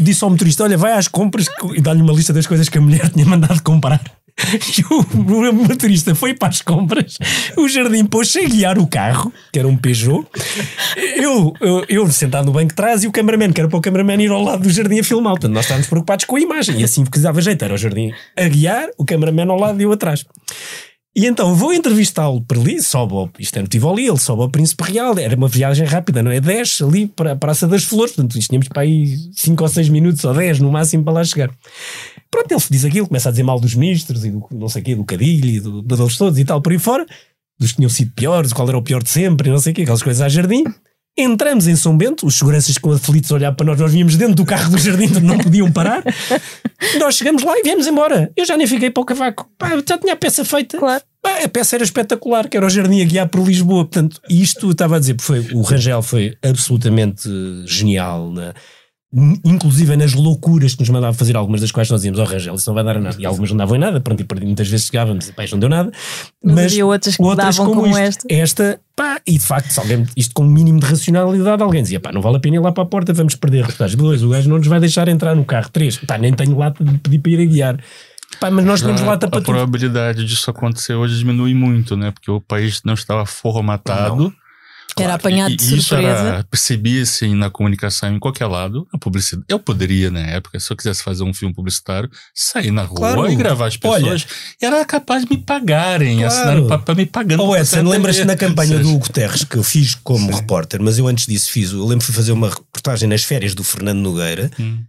[0.01, 2.81] Disse ao motorista: Olha, vai às compras e dá-lhe uma lista das coisas que a
[2.81, 4.01] mulher tinha mandado comprar.
[4.79, 7.19] E o motorista foi para as compras,
[7.57, 10.27] o jardim pôs-se a guiar o carro, que era um Peugeot.
[11.17, 13.83] Eu, eu, eu sentado no banco de trás e o cameraman, que era para o
[13.83, 15.35] cameraman ir ao lado do jardim a filmar.
[15.35, 17.63] Portanto, nós estávamos preocupados com a imagem e assim que dava jeito.
[17.65, 20.25] Era o jardim a guiar, o cameraman ao lado e eu atrás.
[21.15, 24.51] E então vou entrevistá-lo para ali, sobe ao, isto é no Tivoli, ele sobe ao
[24.51, 26.41] Príncipe Real, era uma viagem rápida, não é?
[26.41, 29.91] 10 ali para a Praça das Flores, portanto isto tínhamos para aí 5 ou 6
[29.91, 31.51] minutos ou 10 no máximo para lá chegar.
[32.31, 34.85] Pronto, ele diz aquilo, começa a dizer mal dos ministros e do não sei o
[34.87, 37.05] quê, do Cadilho e do, deles todos e tal, por aí fora,
[37.59, 39.75] dos que tinham sido piores, qual era o pior de sempre e não sei o
[39.75, 40.65] quê, aquelas coisas a jardim.
[41.17, 44.35] Entramos em São Bento, os seguranças com aflitos a olhar para nós, nós vínhamos dentro
[44.35, 46.03] do carro do jardim, não podiam parar.
[46.99, 48.33] nós chegamos lá e viemos embora.
[48.35, 49.51] Eu já nem fiquei para o cavaco.
[49.59, 50.79] Pá, já tinha a peça feita.
[50.79, 51.03] Claro.
[51.21, 53.85] Pá, a peça era espetacular, que era o jardim a guiar por Lisboa.
[53.85, 57.29] Portanto, isto estava a dizer, foi, o Rangel foi absolutamente
[57.67, 58.55] genial na,
[59.45, 62.69] inclusive nas loucuras que nos mandava fazer, algumas das quais nós dizíamos, oh Rangel, isso
[62.69, 63.17] não vai dar a nada.
[63.19, 65.61] E algumas não davam em nada, pronto, e muitas vezes chegávamos e pá, isto não
[65.61, 65.93] deu nada.
[66.43, 68.27] Mas, mas havia outras que outras davam como, como esta.
[68.31, 72.01] Esta, pá, e de facto, se alguém, isto com um mínimo de racionalidade, alguém dizia,
[72.01, 74.01] pá, não vale a pena ir lá para a porta, vamos perder reportagens.
[74.01, 75.69] Dois, o gajo não nos vai deixar entrar no carro.
[75.71, 77.85] Três, pá, nem tenho lata de pedir para ir a guiar.
[78.41, 82.11] Pá, mas nós temos lata para A probabilidade disso acontecer hoje diminui muito, né?
[82.11, 84.17] Porque o país não estava formatado.
[84.17, 84.42] Não
[85.03, 85.13] Claro.
[85.13, 86.47] Era apanhado de isso surpresa.
[86.51, 89.45] percebia-se na comunicação em qualquer lado, a publicidade.
[89.49, 93.31] Eu poderia, na época, se eu quisesse fazer um filme publicitário, sair na rua claro.
[93.31, 94.03] e gravar as pessoas.
[94.03, 94.25] Olha,
[94.61, 96.67] era capaz de me pagarem, claro.
[96.67, 97.43] assinar para me pagando.
[97.43, 100.41] Oh, Edson, lembras-te na campanha do Hugo Terres que eu fiz como Sim.
[100.41, 103.65] repórter, mas eu antes disso fiz, eu lembro de fazer uma reportagem nas férias do
[103.65, 104.51] Fernando Nogueira.
[104.59, 104.83] Hum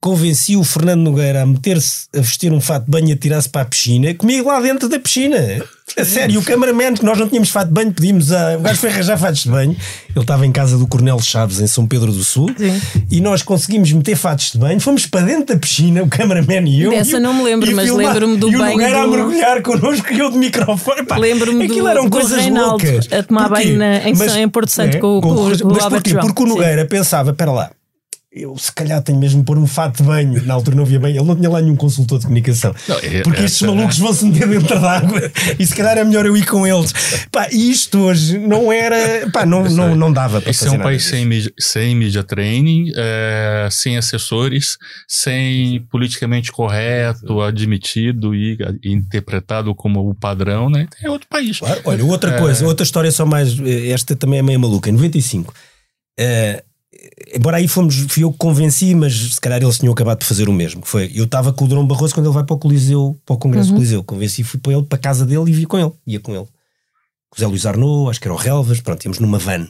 [0.00, 3.48] convenci o Fernando Nogueira a meter-se a vestir um fato de banho e a tirar-se
[3.48, 5.38] para a piscina, comigo lá dentro da piscina.
[5.96, 8.56] A sério, o cameraman, que nós não tínhamos fato de banho, pedimos a.
[8.58, 9.76] O gajo foi arranjar fatos de banho.
[10.10, 12.80] Ele estava em casa do Coronel Chaves, em São Pedro do Sul, Sim.
[13.08, 14.80] e nós conseguimos meter fatos de banho.
[14.80, 16.90] Fomos para dentro da piscina, o cameraman e eu.
[16.90, 18.64] Dessa não me lembro, mas lembro-me do e banho.
[18.64, 19.04] E o Nogueira do...
[19.04, 21.06] a mergulhar connosco e eu de microfone.
[21.18, 23.12] Lembro-me do, eram coisas Reinaldo loucas.
[23.12, 25.84] a tomar banho na, em, mas, em Porto Santo é, com, com, com, o Mas
[25.84, 26.14] porquê?
[26.14, 26.88] Porque o Nogueira Sim.
[26.88, 27.70] pensava, espera lá,
[28.36, 30.44] eu se calhar tenho mesmo de pôr um fato de banho.
[30.44, 32.74] Na altura não havia bem, ele não tinha lá nenhum consultor de comunicação.
[32.86, 35.96] Não, é, porque estes é, malucos vão se meter dentro da água e se calhar
[35.96, 36.92] é melhor eu ir com eles.
[37.32, 39.30] Pá, isto hoje não era.
[39.30, 42.92] Pá, não, não, não dava para Esse é um país sem mídia, sem media training,
[42.94, 44.76] é, sem assessores,
[45.08, 50.86] sem politicamente correto, admitido e, interpretado como o padrão, né?
[51.02, 51.58] É outro país.
[51.58, 52.38] Claro, olha, outra é.
[52.38, 53.56] coisa, outra história só mais.
[53.90, 54.90] Esta também é meio maluca.
[54.90, 55.54] Em 95.
[57.34, 60.48] Embora aí fomos, fui eu que convenci, mas se calhar eles tinham acabado de fazer
[60.48, 60.82] o mesmo.
[60.84, 63.38] Foi, eu estava com o Durão Barroso quando ele vai para o Coliseu, para o
[63.38, 63.76] Congresso uhum.
[63.76, 64.04] Coliseu.
[64.04, 65.92] Convenci, fui para ele, para a casa dele e vi com ele.
[66.06, 66.46] Ia com ele.
[67.34, 69.68] O Zé Luís Arnaud, acho que era o Relvas, pronto, íamos numa van.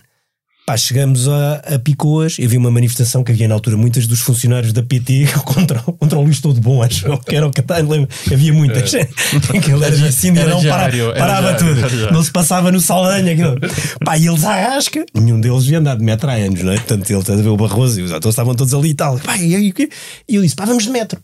[0.66, 4.18] Pá, chegamos a, a Picoas e vi uma manifestação que havia na altura muitas dos
[4.18, 8.09] funcionários da PT contra, contra o Luís Todo Bom, acho que era o que lembro,
[8.33, 8.92] havia muitas.
[8.94, 9.09] É.
[9.57, 13.33] Aquilo era assim, era não diário, parava, parava tudo, não se passava no Saldanha.
[13.33, 13.61] Aquilo.
[14.05, 16.76] Pá, e eles à rasca, nenhum deles via andar de metro há anos, não é?
[16.79, 19.20] Portanto, ele estava a ver o Barroso e os atores estavam todos ali e tal.
[19.20, 19.88] Pá, e, e,
[20.29, 21.20] e eu disse, pá, vamos de metro.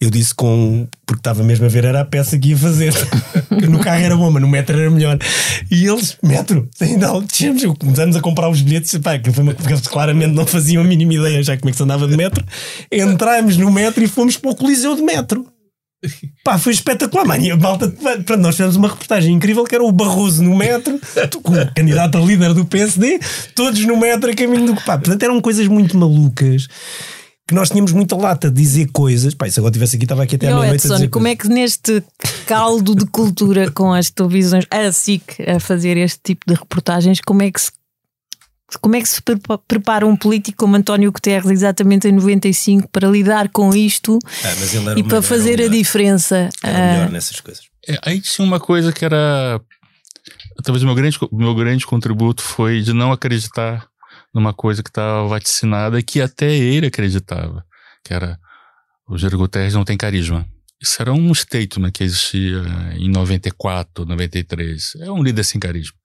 [0.00, 0.86] Eu disse com.
[1.04, 2.92] Porque estava mesmo a ver, era a peça que ia fazer.
[3.68, 5.18] no carro era bom, mas no metro era melhor.
[5.70, 7.24] E eles, metro, não,
[7.74, 11.42] começamos a comprar os bilhetes, pá, que foi uma claramente não faziam a mínima ideia
[11.42, 12.44] já como é que se andava de metro.
[12.90, 15.46] Entramos no metro e fomos para o Coliseu de Metro.
[16.44, 17.58] Pá, foi espetacular, mano.
[17.58, 20.98] malta, pronto, nós fizemos uma reportagem incrível que era o Barroso no metro,
[21.42, 23.18] com o candidato a líder do PSD,
[23.54, 24.74] todos no metro a caminho do.
[24.76, 26.68] Pá, portanto, eram coisas muito malucas
[27.48, 29.32] que nós tínhamos muita lata de dizer coisas.
[29.34, 31.40] Pá, se agora estivesse aqui, estava aqui até à meia-noite a dizer como coisas.
[31.40, 32.04] é que neste
[32.46, 37.42] caldo de cultura com as televisões, a SIC a fazer este tipo de reportagens, como
[37.42, 37.72] é que se
[38.82, 39.22] como é que se
[39.66, 45.02] prepara um político como António Guterres exatamente em 95 para lidar com isto ah, e
[45.02, 46.50] para fazer a diferença?
[46.62, 47.64] Era melhor uh, nessas coisas.
[47.88, 49.58] É, aí tinha uma coisa que era
[50.62, 53.88] talvez o meu grande, meu grande contributo foi de não acreditar
[54.38, 57.64] numa coisa que estava vaticinada e que até ele acreditava,
[58.04, 58.38] que era
[59.08, 60.46] o Jair Guterres não tem carisma.
[60.80, 62.62] Isso era um statement que existia
[62.96, 64.94] em 94, 93.
[65.00, 65.97] É um líder sem carisma.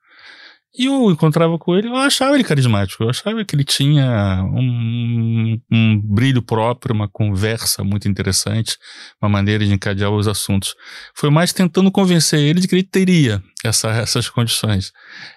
[0.75, 5.61] E eu encontrava com ele, eu achava ele carismático, eu achava que ele tinha um,
[5.71, 8.75] um, brilho próprio, uma conversa muito interessante,
[9.21, 10.73] uma maneira de encadear os assuntos.
[11.13, 14.91] Foi mais tentando convencer ele de que ele teria essa, essas condições.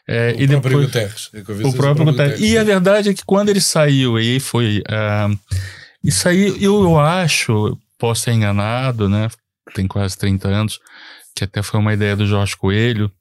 [0.08, 1.66] É, o, e próprio depois, Guterres.
[1.66, 2.40] O próprio Guterres.
[2.40, 4.82] E a verdade é que quando ele saiu, e aí foi.
[4.88, 5.38] Uh,
[6.02, 9.28] isso aí eu, eu acho, posso ser enganado, né?
[9.74, 10.80] Tem quase 30 anos,
[11.34, 13.12] que até foi uma ideia do Jorge Coelho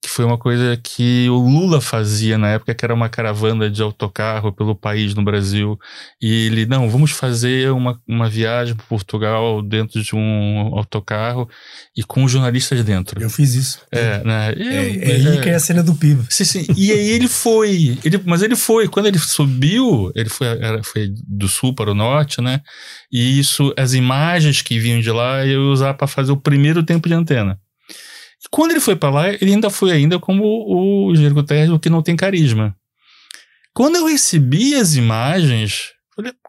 [0.00, 3.80] que foi uma coisa que o Lula fazia na época, que era uma caravana de
[3.80, 5.78] autocarro pelo país no Brasil.
[6.20, 11.48] E ele, não, vamos fazer uma, uma viagem para Portugal dentro de um autocarro
[11.96, 13.22] e com jornalistas dentro.
[13.22, 13.80] Eu fiz isso.
[13.90, 14.54] É, né?
[14.56, 16.26] E, é, é, aí que é a cena do PIB.
[16.28, 16.66] Sim, sim.
[16.76, 17.98] E aí ele foi.
[18.04, 18.86] Ele, mas ele foi.
[18.88, 22.60] Quando ele subiu, ele foi, era, foi do sul para o norte, né?
[23.10, 26.82] E isso, as imagens que vinham de lá, eu ia usar para fazer o primeiro
[26.82, 27.58] tempo de antena.
[28.50, 31.90] Quando ele foi para lá, ele ainda foi ainda como o Jair Guterres, o que
[31.90, 32.76] não tem carisma.
[33.72, 35.93] Quando eu recebi as imagens,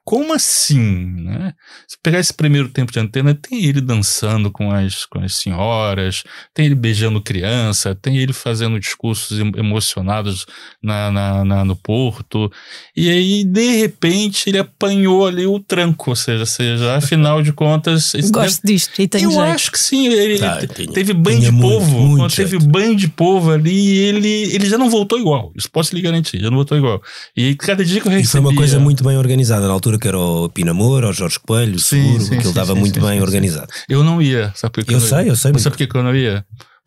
[0.06, 1.16] como assim?
[1.16, 1.52] Né?
[1.88, 6.24] Se pegar esse primeiro tempo de antena, tem ele dançando com as, com as senhoras,
[6.54, 10.46] tem ele beijando criança, tem ele fazendo discursos emocionados
[10.82, 12.52] na, na, na no porto.
[12.96, 18.14] E aí, de repente, ele apanhou ali o tranco, ou seja, seja afinal de contas.
[18.32, 18.76] Gosto deve...
[18.76, 19.44] disto, e tem Eu jeito.
[19.44, 20.06] acho que sim.
[20.06, 20.60] Ele, tá,
[20.94, 22.00] teve banho de muito, povo.
[22.00, 22.52] Muito quando jeito.
[22.52, 25.52] teve banho de povo ali, ele, ele já não voltou igual.
[25.56, 27.02] Isso posso lhe garantir, já não voltou igual.
[27.36, 28.28] E cada dia que eu recebi.
[28.28, 31.14] E foi uma coisa muito bem organizada na altura altura, que era o Pinamor, o
[31.14, 33.68] Jorge Coelho, o Sim, Seguro, sim, que ele dava muito bem organizado.
[33.90, 35.98] Eu não ia, sabe por que Eu não sei, eu sei, Mas sabe por que
[35.98, 36.46] eu não ia?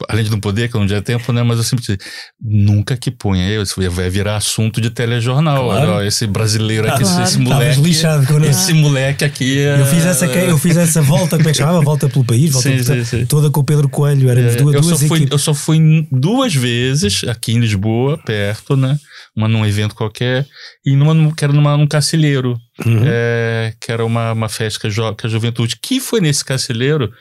[0.09, 1.42] Além de não poder, que eu não tinha tempo, né?
[1.42, 1.99] Mas eu sempre disse,
[2.40, 5.64] nunca que ponha eu, isso vai virar assunto de telejornal.
[5.64, 5.90] Claro.
[5.94, 7.23] Olha, esse brasileiro aqui, Claro.
[7.25, 7.81] esse moleque.
[7.81, 9.59] lixado quando eu- Esse moleque aqui.
[9.59, 11.81] é- Eu fiz, essa, eu fiz essa volta, como é que chamava?
[11.81, 13.27] Volta pelo país, volta Sim, pelo- sim, sim.
[13.27, 16.07] toda com o Pedro Coelho, éramos É, duas, eu, duas só fui, eu só fui
[16.12, 18.97] duas vezes aqui em Lisboa, perto, né?
[19.38, 20.44] Uma num evento qualquer,
[20.85, 23.03] e numa num- que era numa, num cacilheiro, Uhum.
[23.07, 26.44] é, que era uma, uma festa que a, jo- que a juventude, que foi nesse
[26.44, 27.12] cacilheiro,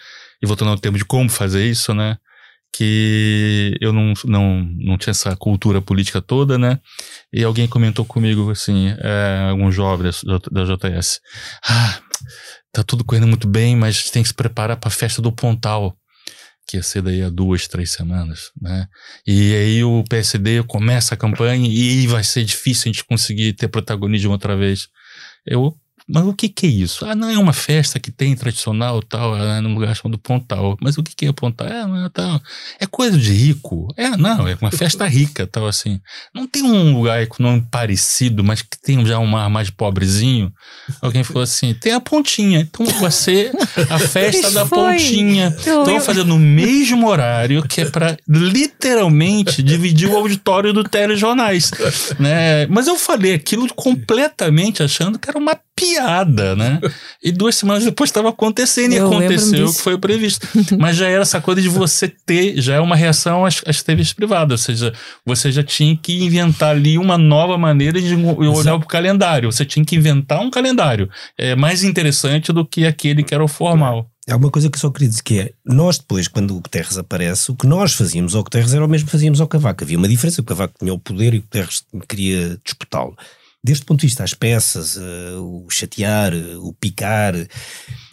[0.42, 2.18] e voltando ao tema de como fazer isso, né?
[2.82, 6.80] Que eu não, não, não tinha essa cultura política toda, né?
[7.34, 11.20] E alguém comentou comigo, assim, é, algum jovem da, da JS,
[11.68, 12.00] ah,
[12.74, 15.96] tá tudo correndo muito bem, mas tem que se preparar para a festa do Pontal
[16.68, 18.88] que ia ser daí a duas, três semanas, né?
[19.26, 23.70] E aí o PSD começa a campanha e vai ser difícil a gente conseguir ter
[23.70, 24.90] protagonismo outra vez.
[25.46, 25.74] Eu,
[26.10, 27.06] mas o que que é isso?
[27.06, 30.78] Ah, não, é uma festa que tem tradicional tal, é num lugar chamado Pontal.
[30.82, 31.68] Mas o que que é Pontal?
[31.68, 32.42] É, não é tal.
[32.80, 33.94] É coisa de rico.
[33.98, 36.00] É, não, é uma festa rica, tal assim.
[36.34, 40.52] Não tem um lugar nome parecido, mas que tem já um mar mais pobrezinho.
[41.02, 42.62] Alguém falou assim, tem a pontinha.
[42.62, 43.52] Então vai ser
[43.90, 44.94] a festa da foi.
[44.94, 45.56] pontinha.
[45.60, 46.02] Então lembro.
[46.04, 51.72] fazer no mesmo horário, que é pra literalmente dividir o auditório do telejornais,
[52.18, 52.66] né?
[52.68, 55.97] Mas eu falei aquilo completamente achando que era uma piada,
[56.56, 56.80] né?
[57.24, 60.48] E duas semanas depois estava acontecendo e Eu aconteceu o que foi previsto.
[60.78, 64.14] Mas já era essa coisa de você ter, já é uma reação às, às TVs
[64.14, 64.94] privadas, ou seja,
[65.26, 69.52] você já tinha que inventar ali uma nova maneira de olhar para o calendário.
[69.52, 71.10] Você tinha que inventar um calendário.
[71.38, 74.10] É mais interessante do que aquele que era o formal.
[74.30, 76.98] Há uma coisa que eu só queria dizer que é, nós depois, quando o Guterres
[76.98, 79.86] aparece, o que nós fazíamos ao Guterres era o mesmo que fazíamos ao Cavaco.
[79.86, 83.16] Havia uma diferença, o Cavaco tinha o poder e o Guterres queria disputá-lo.
[83.68, 87.34] Deste ponto de vista, as peças, eh, o chatear, eh, o picar,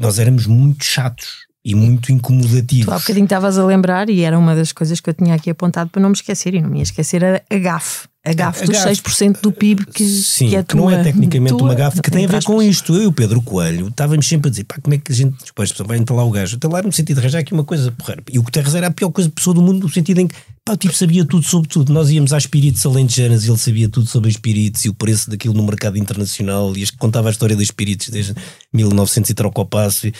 [0.00, 2.84] nós éramos muito chatos e muito incomodativos.
[2.86, 5.48] Tu há bocadinho estavas a lembrar, e era uma das coisas que eu tinha aqui
[5.50, 8.06] apontado para não me esquecer, e não me ia esquecer a, a GAF.
[8.26, 9.02] A GAF A dos gafe.
[9.02, 12.00] 6% do PIB que, Sim, que é que não é tua- tecnicamente tua- uma gafe,
[12.00, 12.94] que tem a ver com isto.
[12.94, 15.36] Eu e o Pedro Coelho estávamos sempre a dizer, pá, como é que a gente,
[15.44, 18.16] depois vai entalar o gajo, entalar no sentido de arranjar aqui uma coisa porra.
[18.32, 20.72] E o Guterres era a pior coisa pessoa do mundo, no sentido em que, pá,
[20.72, 21.92] o tipo sabia tudo sobre tudo.
[21.92, 25.52] Nós íamos às espíritos alentejanas e ele sabia tudo sobre espíritos e o preço daquilo
[25.52, 28.34] no mercado internacional e as que contava a história dos espíritos desde
[28.72, 30.06] 1900 e troca ao passo.
[30.06, 30.14] E,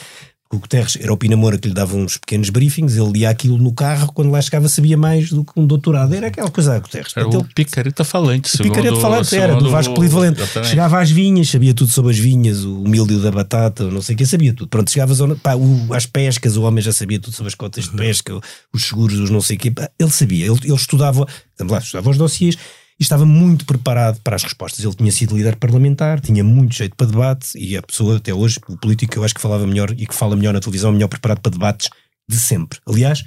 [0.54, 3.72] o Guterres era o Pinamora que lhe dava uns pequenos briefings, ele lia aquilo no
[3.72, 6.14] carro, quando lá chegava sabia mais do que um doutorado.
[6.14, 7.12] Era aquela coisa a Guterres.
[7.16, 10.40] Era Portanto, o picareta falante, o picareta falante era, do Vasco Polivalente.
[10.64, 14.18] Chegava às vinhas, sabia tudo sobre as vinhas, o milho da batata, não sei o
[14.18, 14.68] que, sabia tudo.
[14.68, 17.84] Pronto, chegavas ao- pá, o- às pescas, o homem já sabia tudo sobre as cotas
[17.84, 18.38] de pesca,
[18.72, 19.70] os seguros, os não sei o.
[19.72, 21.26] Pá, Ele sabia, ele, ele estudava,
[21.60, 22.58] lá, estudava os dossiês e
[23.02, 24.84] estava muito preparado para as respostas.
[24.84, 28.58] Ele tinha sido líder parlamentar, tinha muito jeito para debate e a pessoa, até hoje,
[28.68, 31.08] o político que eu acho que falava melhor e que fala melhor na televisão, melhor
[31.08, 31.90] preparado para debates
[32.28, 32.78] de sempre.
[32.86, 33.24] Aliás,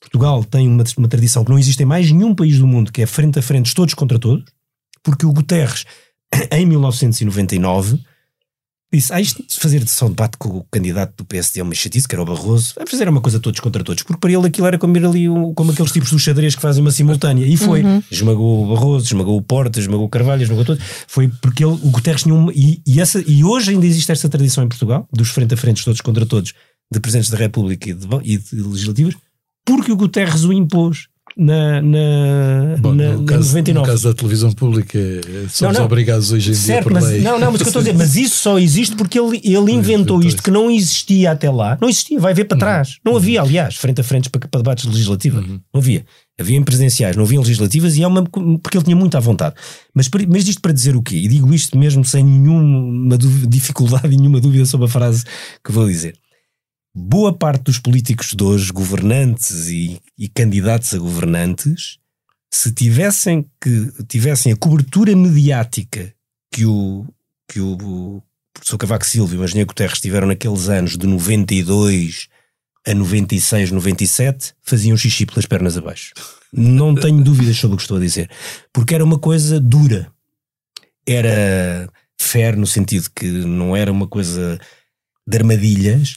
[0.00, 3.02] Portugal tem uma, uma tradição que não existe em mais nenhum país do mundo, que
[3.02, 4.44] é frente a frente, todos contra todos,
[5.02, 5.84] porque o Guterres,
[6.50, 8.00] em 1999,
[8.98, 12.06] disse: Ah, isto de fazer só debate com o candidato do PSD é uma chatice,
[12.06, 14.66] que era o Barroso, vamos fazer uma coisa todos contra todos, porque para ele aquilo
[14.66, 17.82] era como ir ali, como aqueles tipos do xadrez que fazem uma simultânea, e foi.
[18.10, 20.80] Esmagou o Barroso, esmagou o Porta, esmagou o Carvalho, esmagou todo.
[21.06, 22.52] Foi porque ele, o Guterres tinha uma.
[22.52, 25.84] E, e, essa, e hoje ainda existe essa tradição em Portugal, dos frente a frente,
[25.84, 26.52] todos contra todos,
[26.92, 29.14] de presidentes da República e de, e de legislativas,
[29.64, 33.72] porque o Guterres o impôs na, na, Bom, na, no, caso, 99.
[33.72, 35.84] no caso da televisão pública, eh, somos não.
[35.84, 37.20] obrigados hoje em dia Certo, por mas, lei.
[37.20, 39.40] não, não, mas o que eu estou a dizer, mas isso só existe porque ele,
[39.44, 41.78] ele inventou inventou isto que não existia até lá.
[41.80, 42.98] Não existia, vai ver para trás.
[43.04, 45.46] Não havia, aliás, frente a frente para, para debates legislativos.
[45.46, 46.04] Não havia.
[46.38, 49.54] Havia em presidenciais, não havia em legislativas e é uma, porque ele tinha muita vontade.
[49.94, 51.16] Mas, mas isto para dizer o quê?
[51.16, 55.24] E digo isto mesmo sem nenhuma dificuldade e nenhuma dúvida sobre a frase
[55.64, 56.14] que vou dizer.
[56.94, 61.98] Boa parte dos políticos de hoje, governantes e, e candidatos a governantes,
[62.50, 66.14] se tivessem que tivessem a cobertura mediática
[66.52, 67.06] que o
[67.48, 72.28] que o professor Cavaco Silva e o engenheiro Guterres tiveram naqueles anos de 92
[72.86, 76.12] a 96, 97, faziam xixi pelas pernas abaixo.
[76.52, 78.30] Não tenho dúvidas sobre o que estou a dizer.
[78.72, 80.12] Porque era uma coisa dura.
[81.06, 81.88] Era
[82.20, 84.58] fair no sentido que não era uma coisa
[85.26, 86.16] de armadilhas,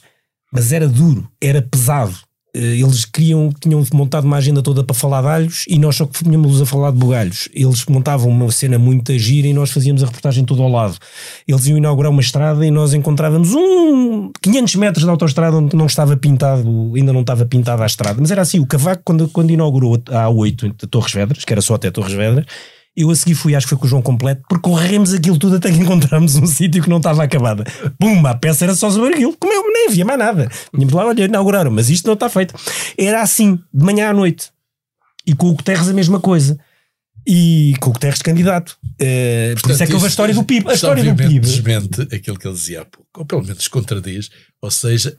[0.51, 2.15] mas era duro, era pesado.
[2.55, 6.05] Eh, Eles queriam, tinham montado uma agenda toda para falar de alhos e nós só
[6.05, 7.49] tínhamos a falar de bugalhos.
[7.53, 10.97] Eles montavam uma cena muito gira e nós fazíamos a reportagem toda ao lado.
[11.45, 15.85] Eles iam inaugurar uma estrada e nós encontrávamos um 500 metros de autoestrada onde não
[15.85, 18.21] estava pintado, ainda não estava pintada a estrada.
[18.21, 21.61] Mas era assim, o Cavaco quando, quando inaugurou a A8 de Torres Vedras, que era
[21.61, 22.45] só até Torres Vedras,
[22.95, 25.69] Eu a seguir fui, acho que foi com o João Completo, percorremos aquilo tudo até
[25.69, 27.63] que encontramos um sítio que não estava acabado.
[27.99, 29.35] Pum, a peça era só sobre aquilo.
[29.37, 30.49] Como eu nem havia mais nada.
[30.73, 32.55] Tínhamos lá, olha, inauguraram, mas isto não está feito.
[32.97, 34.49] Era assim, de manhã à noite.
[35.27, 36.57] E com o Guterres a mesma coisa.
[37.27, 38.77] E com o Guterres candidato.
[38.83, 40.69] Uh, por isso é que houve a história do PIB.
[40.69, 41.39] A história do PIB.
[41.39, 44.29] desmente aquilo que ele dizia há pouco, ou pelo menos contradiz,
[44.61, 45.17] ou seja,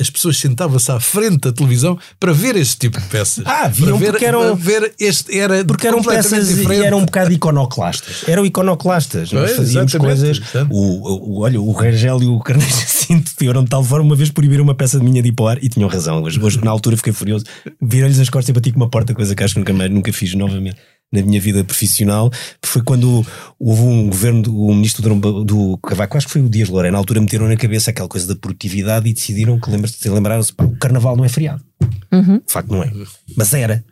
[0.00, 3.44] as pessoas sentavam-se à frente da televisão para ver este tipo de peças.
[3.46, 6.82] Ah, viam ver, porque eram, ver este era porque eram peças diferente.
[6.82, 8.22] e eram um bocado iconoclastas.
[8.28, 9.32] Eram iconoclastas.
[9.32, 10.40] Nós fazíamos coisas.
[10.70, 14.30] O, o, olha, o Rangel e o Carneiro Jacinto foram de tal forma uma vez
[14.30, 16.22] proibir uma peça de minha de hipoar e tinham razão.
[16.22, 17.44] Hoje, hoje na altura fiquei furioso.
[17.82, 20.12] Viram-lhes as costas e bati com uma porta, coisa que acho que nunca mais nunca
[20.12, 20.76] fiz novamente
[21.12, 22.30] na minha vida profissional,
[22.62, 23.26] foi quando
[23.58, 26.90] houve um governo, do, o ministro do, do Cavaco, acho que foi o Dias Louré,
[26.90, 30.76] na altura meteram na cabeça aquela coisa da produtividade e decidiram que lembra-se, lembraram-se, o
[30.76, 31.64] carnaval não é feriado.
[32.12, 32.38] Uhum.
[32.38, 32.92] De facto não é.
[33.36, 33.84] Mas era.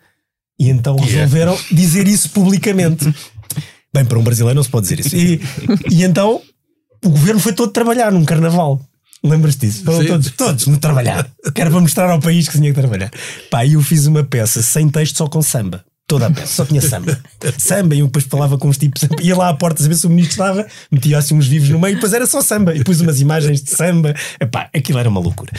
[0.58, 1.68] E então resolveram yeah.
[1.72, 3.12] dizer isso publicamente.
[3.92, 5.16] Bem, para um brasileiro não se pode dizer isso.
[5.16, 5.40] E,
[5.90, 6.42] e então
[7.04, 8.80] o governo foi todo trabalhar num carnaval.
[9.24, 9.84] Lembras-te disso?
[9.84, 11.30] Foram todos, todos no trabalhar.
[11.54, 13.10] Que era para mostrar ao país que tinha que trabalhar.
[13.50, 16.64] Pá, e eu fiz uma peça sem texto, só com samba toda a peça, só
[16.64, 17.18] tinha samba.
[17.58, 20.10] samba, e eu depois falava com os tipos, ia lá à porta saber se o
[20.10, 23.00] ministro estava, metia assim uns vivos no meio, e depois era só samba, e pus
[23.00, 24.14] umas imagens de samba.
[24.40, 25.52] Epá, aquilo era uma loucura.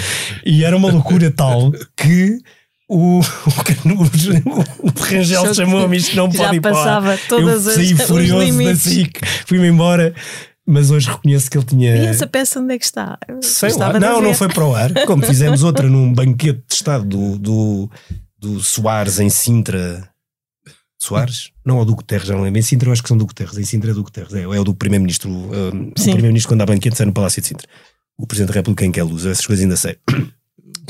[0.45, 2.39] E era uma loucura tal que
[2.87, 8.01] o, o, o, o Rangel chamou-me isto não pode ir passava todas eu saí as,
[8.03, 10.13] furioso da SIC, fui-me embora.
[10.69, 11.95] Mas hoje reconheço que ele tinha.
[11.95, 13.17] E essa peça onde é que está?
[13.41, 13.97] Sei lá.
[13.97, 14.91] Não, não foi para o ar.
[15.05, 17.91] Como fizemos outra num banquete de estado do, do,
[18.37, 20.09] do Soares em Sintra
[20.97, 21.51] Soares?
[21.63, 22.59] Não, é o do Guterres, já não lembro.
[22.59, 23.57] Em Sintra eu acho que são do Guterres.
[23.57, 24.33] Em Sintra é do Guterres.
[24.33, 25.29] É, é o do Primeiro-Ministro.
[25.29, 27.67] Uh, o Primeiro-Ministro quando há banquete sai no Palácio de Sintra.
[28.17, 29.25] O Presidente da República em que é luz.
[29.25, 29.97] Essas coisas ainda sei.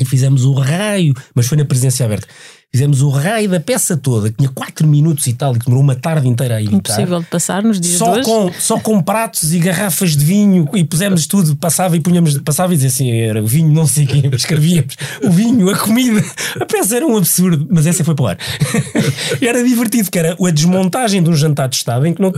[0.00, 2.26] E fizemos o raio, mas foi na presença aberta.
[2.70, 5.82] Fizemos o raio da peça toda, que tinha 4 minutos e tal, e que demorou
[5.82, 6.76] uma tarde inteira a editar.
[6.76, 8.22] Impossível de passar nos dias só.
[8.22, 12.74] Com, só com pratos e garrafas de vinho, e pusemos tudo, passava e punhamos, passava
[12.74, 16.22] e dizia assim, era o vinho, não sei quem, escrevíamos, o vinho, a comida.
[16.60, 18.38] A peça era um absurdo, mas essa foi para o ar.
[19.40, 22.34] era divertido, que era a desmontagem de um jantar de Estado, em que não,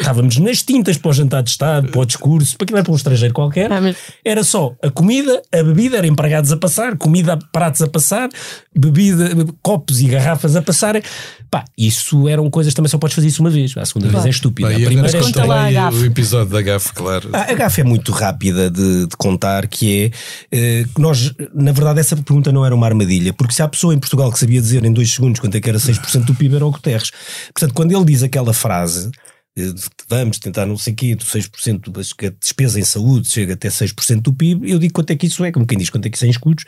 [0.00, 2.92] estávamos nas tintas para o jantar de Estado, para o discurso, para aquilo era para
[2.94, 3.70] um estrangeiro qualquer.
[3.70, 3.94] Ah.
[4.24, 8.30] Era só a comida, a bebida, era empregados a passar, comida, pratos a passar,
[8.74, 11.02] bebida copos e garrafas a passarem.
[11.50, 13.76] Pá, isso eram coisas também só podes fazer isso uma vez.
[13.76, 14.22] A segunda claro.
[14.22, 14.68] vez é estúpida.
[14.68, 17.30] Bem, a primeira é conta lá a o episódio da GAF, claro.
[17.32, 20.12] A, a GAF é muito rápida de, de contar, que
[20.52, 23.94] é uh, nós, na verdade, essa pergunta não era uma armadilha, porque se há pessoa
[23.94, 26.56] em Portugal que sabia dizer em dois segundos quanto é que era 6% do PIB,
[26.56, 27.10] era o Guterres.
[27.52, 29.10] Portanto, quando ele diz aquela frase
[29.58, 29.74] eh,
[30.08, 34.20] vamos tentar não sei o quê, do 6% da despesa em saúde chega até 6%
[34.20, 36.16] do PIB, eu digo quanto é que isso é, como quem diz quanto é que
[36.16, 36.64] isso é em escudos,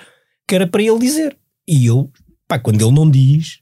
[0.49, 1.37] que era para ele dizer.
[1.69, 2.11] E eu
[2.51, 3.60] Pá, quando ele não diz,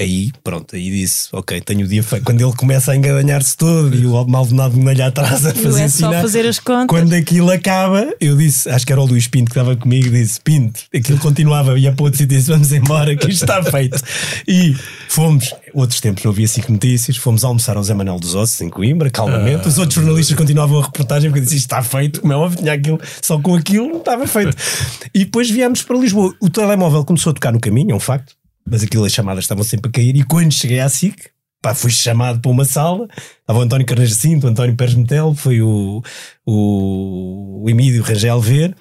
[0.00, 2.24] aí pronto, aí disse, ok, tenho o dia feito.
[2.24, 5.88] Quando ele começa a engadanhar-se todo e o Maldonado me olha atrás a fazer é
[5.88, 6.86] só fazer as contas.
[6.88, 10.40] Quando aquilo acaba, eu disse, acho que era o Luís Pinto que estava comigo, disse,
[10.40, 14.00] Pinto, aquilo continuava, ia para outro sítio e disse, vamos embora, que isto está feito.
[14.48, 14.74] E
[15.08, 18.70] fomos, outros tempos não havia cinco notícias, fomos almoçar ao Zé Manuel dos Ossos em
[18.70, 19.68] Coimbra, calmamente.
[19.68, 22.58] Os outros jornalistas continuavam a reportagem porque eu disse, isto está feito, como é óbvio,
[22.58, 24.56] tinha aquilo, só com aquilo não estava feito.
[25.12, 26.32] E depois viemos para Lisboa.
[26.40, 28.34] O telemóvel começou a tocar no caminho, é um facto
[28.70, 30.16] mas aquilo as chamadas estavam sempre a cair.
[30.16, 31.28] E quando cheguei à SIC,
[31.60, 33.08] pá, fui chamado para uma sala.
[33.40, 36.02] Estava o António Carneiro Jacinto, o António Pérez Metel, foi o,
[36.46, 38.76] o, o Emílio Rangel ver.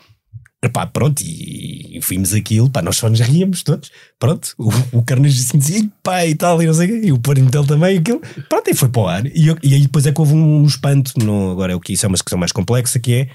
[0.74, 3.90] Pá, pronto, e, e aquilo, pá, nós só nos ríamos todos.
[4.20, 7.12] Pronto, o, o Carneiro Jacinto dizia, pá, e tal, e não sei o quê, e
[7.14, 8.22] o também, aquilo.
[8.50, 9.26] Pronto, e foi para o ar.
[9.26, 11.80] E, eu, e aí depois é que houve um, um espanto, no, agora é o
[11.80, 13.30] que isso é uma questão mais complexa, que é.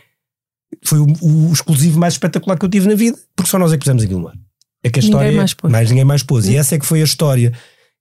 [0.84, 3.76] Foi o, o exclusivo mais espetacular que eu tive na vida, porque só nós é
[3.76, 4.34] que pusemos aquilo no ar.
[4.84, 6.46] É que a história ninguém mais, mais ninguém mais pôs.
[6.46, 7.52] E essa é que foi a história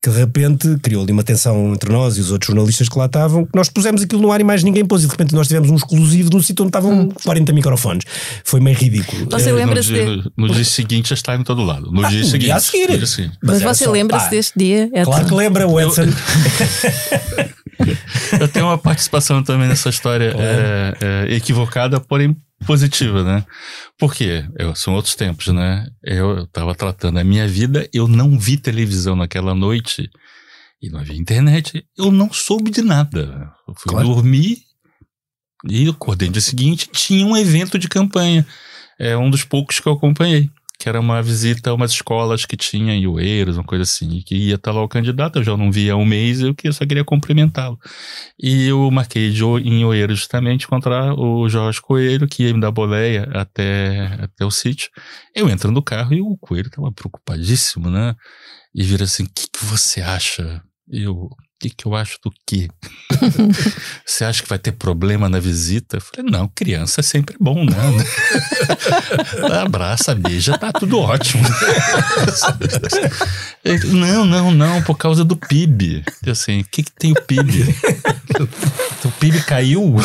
[0.04, 3.06] que de repente criou ali uma tensão entre nós e os outros jornalistas que lá
[3.06, 5.48] estavam, que nós pusemos aquilo no ar e mais ninguém pôs, e de repente nós
[5.48, 7.10] tivemos um exclusivo num sítio onde estavam hum.
[7.24, 8.04] 40 microfones.
[8.44, 9.30] Foi meio ridículo.
[9.32, 11.90] Você é, lembra-se no, dia, no dia seguinte já está em todo lado.
[11.90, 12.48] No ah, dia seguinte.
[12.48, 12.98] Dia a seguir.
[12.98, 13.38] Dia seguinte.
[13.42, 14.90] Mas, Mas você lembra-se deste dia?
[14.92, 16.04] É claro que lembra, o Edson.
[18.40, 23.46] Eu tenho uma participação também nessa história é, é, equivocada, porém positiva, né?
[23.98, 25.88] Porque eu, são outros tempos, né?
[26.04, 30.10] Eu estava tratando a minha vida, eu não vi televisão naquela noite
[30.82, 33.52] e não havia internet, eu não soube de nada.
[33.68, 34.08] Eu fui claro.
[34.08, 34.58] dormir
[35.70, 38.46] e acordei no dia seguinte, tinha um evento de campanha.
[39.00, 40.50] É um dos poucos que eu acompanhei
[40.84, 44.36] que era uma visita a umas escolas que tinha em Oeiros, uma coisa assim, que
[44.36, 47.06] ia estar lá o candidato, eu já não via há um mês, eu só queria
[47.06, 47.80] cumprimentá-lo.
[48.38, 52.72] E eu marquei de, em Oeiros justamente encontrar o Jorge Coelho, que ia me dar
[52.72, 54.90] boleia até, até o sítio.
[55.34, 58.14] Eu entro no carro e o Coelho estava preocupadíssimo, né?
[58.76, 60.62] E vira assim, o que, que você acha?
[60.92, 61.30] Eu,
[61.64, 62.68] que, que eu acho do quê?
[64.06, 65.98] Você acha que vai ter problema na visita?
[65.98, 67.78] Eu falei, não, criança é sempre bom, né?
[69.64, 71.44] Abraça, beija, tá tudo ótimo.
[73.94, 76.04] não, não, não, por causa do PIB.
[76.26, 77.76] Eu assim, o que, que tem o PIB?
[79.06, 79.96] o PIB caiu?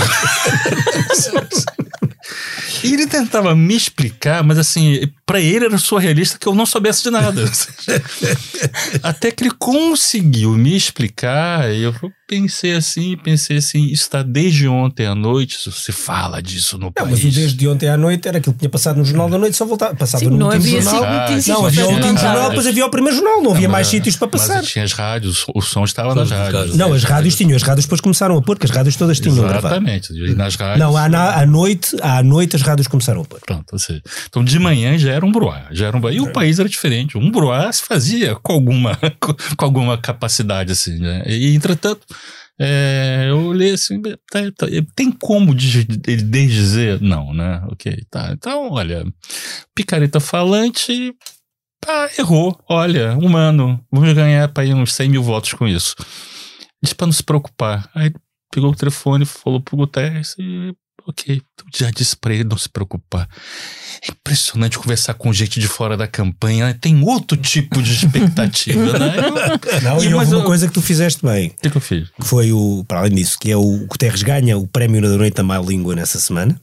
[2.84, 7.02] E ele tentava me explicar, mas assim, para ele era surrealista que eu não soubesse
[7.04, 7.44] de nada.
[9.02, 11.94] Até que ele conseguiu me explicar, e eu
[12.26, 16.92] pensei assim, pensei assim, isso está desde ontem à noite, se fala disso no não,
[16.92, 17.10] país.
[17.10, 19.56] Mas o desde ontem à noite era aquilo que tinha passado no Jornal da Noite,
[19.56, 21.20] só voltava, passava Sim, no não último jornal.
[21.28, 24.16] notícias não, havia o último jornal, depois havia o primeiro jornal, não havia mais sítios
[24.16, 24.56] para passar.
[24.56, 26.76] Mas tinha as rádios, o som estava nas rádios.
[26.76, 29.36] Não, as rádios tinham, as rádios depois começaram a pôr, que as rádios todas tinham
[29.36, 29.66] gravado.
[29.66, 30.12] Exatamente.
[30.12, 30.78] E nas rádios.
[30.80, 33.40] Não, à, na- à noite, à noite as rádios começaram a pôr.
[33.40, 36.12] Pronto, ou seja, então de manhã já era um bruá, já era um bruá.
[36.12, 37.18] E o país era diferente.
[37.18, 38.98] Um bruá se fazia com alguma,
[39.56, 41.22] com alguma capacidade, assim, né?
[41.26, 42.06] E, entretanto,
[42.60, 47.00] é, eu olhei assim, tá, tá, tem como ele desdizer?
[47.00, 47.62] Não, né?
[47.68, 48.32] Ok, tá.
[48.32, 49.04] Então, olha,
[49.74, 51.14] picareta falante,
[51.80, 52.58] pá, errou.
[52.68, 55.94] Olha, humano, vamos ganhar para uns 100 mil votos com isso.
[56.82, 57.88] Disse para não se preocupar.
[57.94, 58.12] Aí
[58.52, 60.74] pegou o telefone, falou pro Guterres e
[61.08, 61.40] ok,
[61.74, 63.26] já disse para ele não se preocupar.
[64.06, 66.74] É impressionante conversar com gente de fora da campanha, né?
[66.80, 69.14] tem outro tipo de expectativa, né?
[69.82, 71.76] Não, E, e, mas houve uma eu- coisa que tu fizeste bem, O que, que
[71.76, 72.08] eu fiz?
[72.10, 75.34] que foi o, para além disso, que é o Guterres ganha o prémio da noite
[75.34, 76.60] da má língua nessa semana.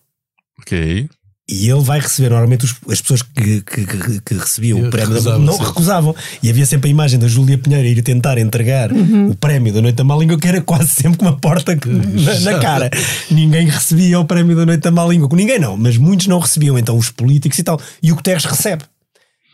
[0.62, 1.10] Ok.
[1.48, 5.10] E ele vai receber, normalmente os- as pessoas que, que, que- que recebiam o prémio
[5.10, 5.68] da recusavam não sempre.
[5.68, 6.16] recusavam.
[6.42, 9.80] E havia sempre a imagem da Júlia Pinheiro a ir tentar entregar o prémio da
[9.80, 12.90] Noite da Má Língua, que era quase sempre com uma porta na, na cara.
[13.30, 15.30] Ninguém recebia o prémio da Noite da Má Língua.
[15.34, 16.80] Ninguém não, mas muitos não recebiam.
[16.80, 17.80] Então os políticos e tal.
[18.02, 18.84] E o Guterres recebe.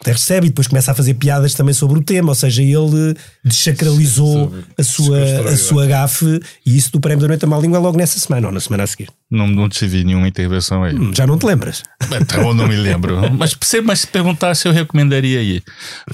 [0.03, 2.29] Recebe e depois começa a fazer piadas também sobre o tema.
[2.29, 6.39] Ou seja, ele desacralizou a sua, a sua gafe.
[6.65, 8.59] E isso do prémio da Noite da Má Língua é logo nessa semana ou na
[8.59, 9.09] semana a seguir.
[9.29, 10.95] Não, não tive nenhuma intervenção aí.
[10.95, 11.83] Hum, Já não te lembras?
[12.19, 13.21] Então, eu não me lembro.
[13.37, 15.63] Mas se, mas se perguntasse, eu recomendaria ir.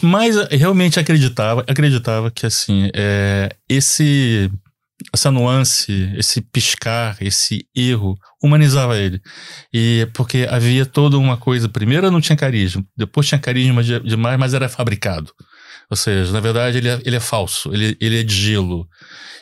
[0.02, 4.52] Mas eh, realmente acreditava, acreditava que assim, é, esse,
[5.14, 9.22] essa nuance, esse piscar, esse erro, humanizava ele.
[9.74, 11.70] E porque havia toda uma coisa.
[11.70, 15.32] Primeiro não tinha carisma, depois tinha carisma de- demais, mas era fabricado.
[15.90, 18.86] Ou seja, na verdade, ele é, ele é falso, ele, ele é de gelo.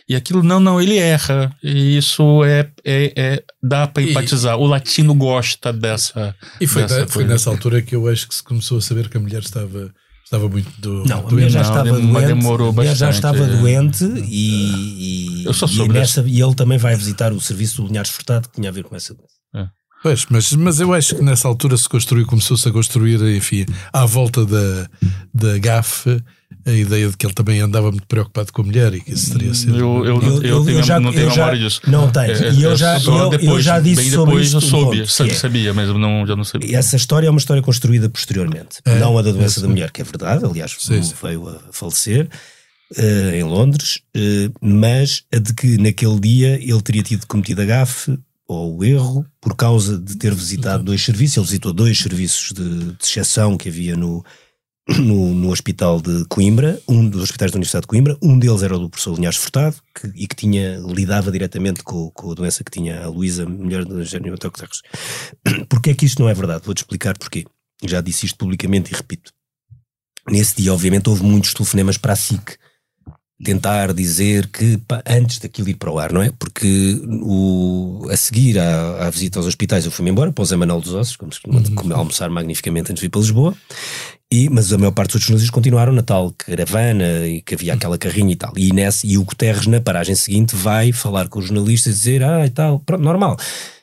[0.07, 1.51] E aquilo, não, não, ele erra.
[1.63, 4.55] E isso é, é, é dá para E- empatizar.
[4.57, 6.35] O latino gosta dessa.
[6.61, 9.09] E foi, dessa da- foi nessa altura que eu acho que se começou a saber
[9.09, 9.91] que a mulher estava,
[10.35, 11.31] estava muito do, Não, a doente.
[11.33, 12.27] mulher já Não, estava dem- doente.
[12.27, 13.57] demorou a mulher já bastante, estava é.
[13.57, 17.81] doente e, e, Eu só e, soube nessa- e ele também vai visitar o serviço
[17.81, 19.35] do Linhares Furtado que tinha a ver com essa doença.
[20.03, 24.05] Pois, mas, mas eu acho que nessa altura se construiu, começou-se a construir, enfim, à
[24.05, 24.87] volta da,
[25.33, 26.05] da GAF,
[26.65, 29.31] a ideia de que ele também andava muito preocupado com a mulher e que isso
[29.33, 29.77] teria sido.
[29.77, 31.81] Eu, eu, eu, Eu- tenho, eu já- não tenho eu memória disso.
[31.87, 32.41] não tens.
[32.41, 34.61] É, E eu é já- eu- eu depois, já disse bem sobre depois eu um
[34.61, 36.69] soube, ponto, sabia, é- sabia, mas eu não, já não sabia.
[36.71, 38.79] E essa história é uma história construída posteriormente.
[38.85, 41.13] É, não a da doença é, da mulher, que é verdade, aliás, Sim, sim.
[41.21, 42.27] veio a falecer
[42.97, 47.65] eh, em Londres, eh, mas a de que naquele dia ele teria tido cometido a
[47.65, 48.17] gafe
[48.47, 51.37] ou o erro por causa de ter visitado dois serviços.
[51.37, 54.23] Ele visitou dois serviços de, de exceção que havia no,
[54.87, 58.75] no, no hospital de Coimbra, um dos hospitais da Universidade de Coimbra, um deles era
[58.75, 62.63] o do professor Linhares Furtado, que, e que tinha, lidava diretamente com, com a doença
[62.63, 64.81] que tinha a Luísa, mulher do Eugênio António Guterres.
[65.67, 66.63] Porquê é que isto não é verdade?
[66.65, 67.45] Vou-te explicar porquê.
[67.83, 69.31] Já disse isto publicamente e repito.
[70.29, 72.57] Nesse dia, obviamente, houve muitos telefonemas para a SIC
[73.43, 76.31] tentar dizer que pá, antes daquilo ir para o ar, não é?
[76.39, 80.55] Porque o, a seguir à, à visita aos hospitais eu fui-me embora para o Zé
[80.55, 83.53] Manuel dos Ossos, como costuma comer- almoçar magnificamente antes de vir para Lisboa,
[84.31, 87.97] e, mas a maior parte dos jornalistas continuaram na tal caravana e que havia aquela
[87.97, 88.53] carrinha e tal.
[88.57, 92.23] E, nesse, e o Guterres, na paragem seguinte, vai falar com os jornalistas e dizer:
[92.23, 93.37] Ah, e tal, pronto, normal.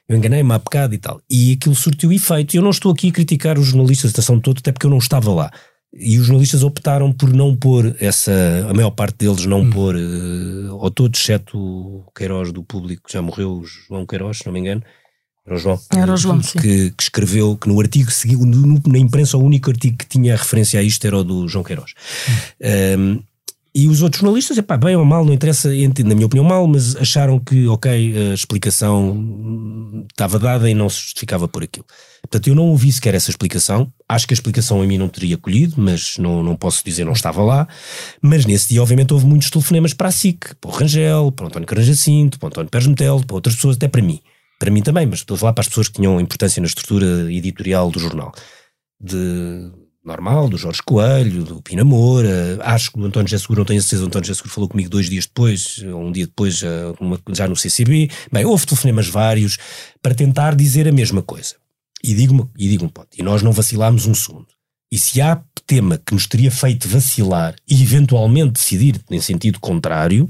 [0.08, 1.20] Eu enganei-me há bocado e tal.
[1.30, 2.54] E aquilo surtiu efeito.
[2.54, 4.90] E eu não estou aqui a criticar os jornalistas da estação toda, até porque eu
[4.90, 5.50] não estava lá.
[5.94, 8.32] E os jornalistas optaram por não pôr essa.
[8.68, 13.12] A maior parte deles não pôr, eh, ou todos, exceto o Queiroz do público, que
[13.12, 14.82] já morreu, o João Queiroz, se não me engano.
[15.44, 15.80] Era o João.
[15.94, 16.40] Era o João.
[16.40, 18.40] Que, que escreveu, que no artigo seguiu,
[18.86, 21.92] na imprensa, o único artigo que tinha referência a isto era o do João Queiroz.
[22.98, 23.22] Um,
[23.74, 26.66] e os outros jornalistas, epá, bem ou mal, não interessa, ent- na minha opinião, mal,
[26.66, 31.86] mas acharam que, ok, a explicação estava dada e não se justificava por aquilo.
[32.20, 33.90] Portanto, eu não ouvi sequer essa explicação.
[34.08, 37.12] Acho que a explicação a mim não teria colhido, mas não, não posso dizer, não
[37.12, 37.66] estava lá.
[38.20, 41.46] Mas nesse dia, obviamente, houve muitos telefonemas para a SIC, para o Rangel, para o
[41.48, 44.20] António Caranja Cinto, para o António Pérez Metel, para outras pessoas, até para mim.
[44.58, 47.32] Para mim também, mas estou a falar para as pessoas que tinham importância na estrutura
[47.32, 48.32] editorial do jornal.
[49.00, 49.72] De
[50.04, 53.80] normal, do Jorge Coelho, do Pina Moura, acho que o António José Seguro, não tenho
[53.80, 56.68] certeza, o António José Seguro falou comigo dois dias depois, ou um dia depois, já,
[57.00, 58.10] uma, já no CCB.
[58.32, 59.58] Bem, houve telefonemas vários
[60.00, 61.54] para tentar dizer a mesma coisa.
[62.02, 64.48] E digo-me, e digo ponto, e nós não vacilámos um segundo.
[64.90, 70.28] E se há tema que nos teria feito vacilar e eventualmente decidir em sentido contrário,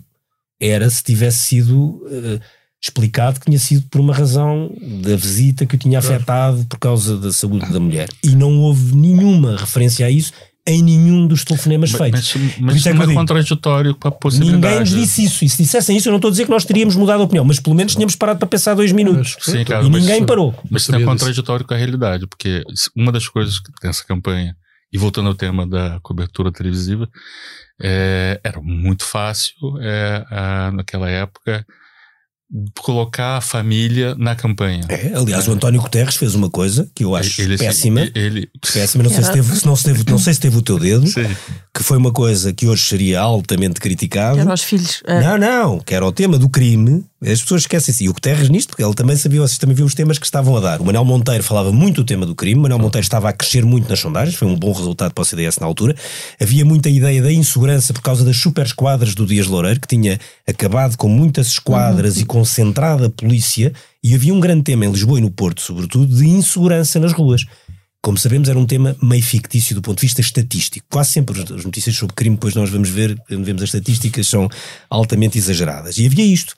[0.60, 2.40] era se tivesse sido uh,
[2.83, 7.16] explicado que tinha sido por uma razão da visita que o tinha afetado por causa
[7.16, 8.09] da saúde da mulher.
[8.24, 10.33] E não houve nenhuma referência a isso
[10.66, 12.35] em nenhum dos telefonemas Mas, feitos.
[12.37, 14.62] mas, mas isso é não é contraditório com a possibilidade.
[14.62, 15.45] Ninguém nos disse isso.
[15.45, 17.45] E se dissessem isso, eu não estou a dizer que nós teríamos mudado a opinião,
[17.45, 19.37] mas pelo menos tínhamos parado para pensar dois minutos.
[19.41, 20.55] Sim, cara, e mas- ninguém parou.
[20.70, 22.62] Mas isso não é contraditório com a realidade, porque
[22.97, 24.55] uma das coisas que tem essa campanha,
[24.93, 27.09] e voltando ao tema da cobertura televisiva,
[27.80, 31.64] é, era muito fácil, é, a- naquela época,
[32.80, 34.84] colocar a família na campanha.
[34.88, 38.03] É, aliás, o António Guterres fez uma coisa que eu acho Ele- péssima.
[38.14, 40.57] Ele, Péssima, não sei, se Era- teve, se não, se teve, não sei se teve
[40.57, 41.26] o teu dedo, Sim.
[41.74, 44.38] que foi uma coisa que hoje seria altamente criticado.
[44.38, 45.03] Eram os filhos.
[45.07, 47.05] eh, Não, não, que era o tema do crime.
[47.24, 48.04] As pessoas esquecem-se.
[48.04, 50.56] E o Guterres nisto, porque ele também sabia, vocês também viram os temas que estavam
[50.56, 50.80] a dar.
[50.80, 52.58] O Manel Monteiro falava muito do tema do crime.
[52.58, 55.24] O Manel Monteiro estava a crescer muito nas sondagens, foi um bom resultado para o
[55.24, 55.94] CDS na altura.
[56.40, 60.18] Havia muita ideia da insegurança por causa das super esquadras do Dias Loureiro, que tinha
[60.48, 63.72] acabado com muitas esquadras e concentrada a polícia.
[64.02, 67.44] E havia um grande tema em Lisboa e no Porto, sobretudo, de insegurança nas ruas.
[68.05, 70.84] Como sabemos, era um tema meio fictício do ponto de vista estatístico.
[70.90, 74.26] Quase sempre as- as notícias sobre crime, depois nós vamos ver, quando vemos as estatísticas,
[74.26, 74.48] são
[74.90, 75.98] altamente exageradas.
[75.98, 76.57] E havia isto.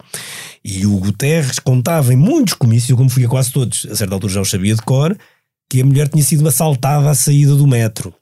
[0.64, 4.14] E o Guterres contava em muitos comícios, eu como fui a quase todos, a certa
[4.14, 5.14] altura já o sabia de cor,
[5.68, 8.14] que a mulher tinha sido assaltada à saída do metro.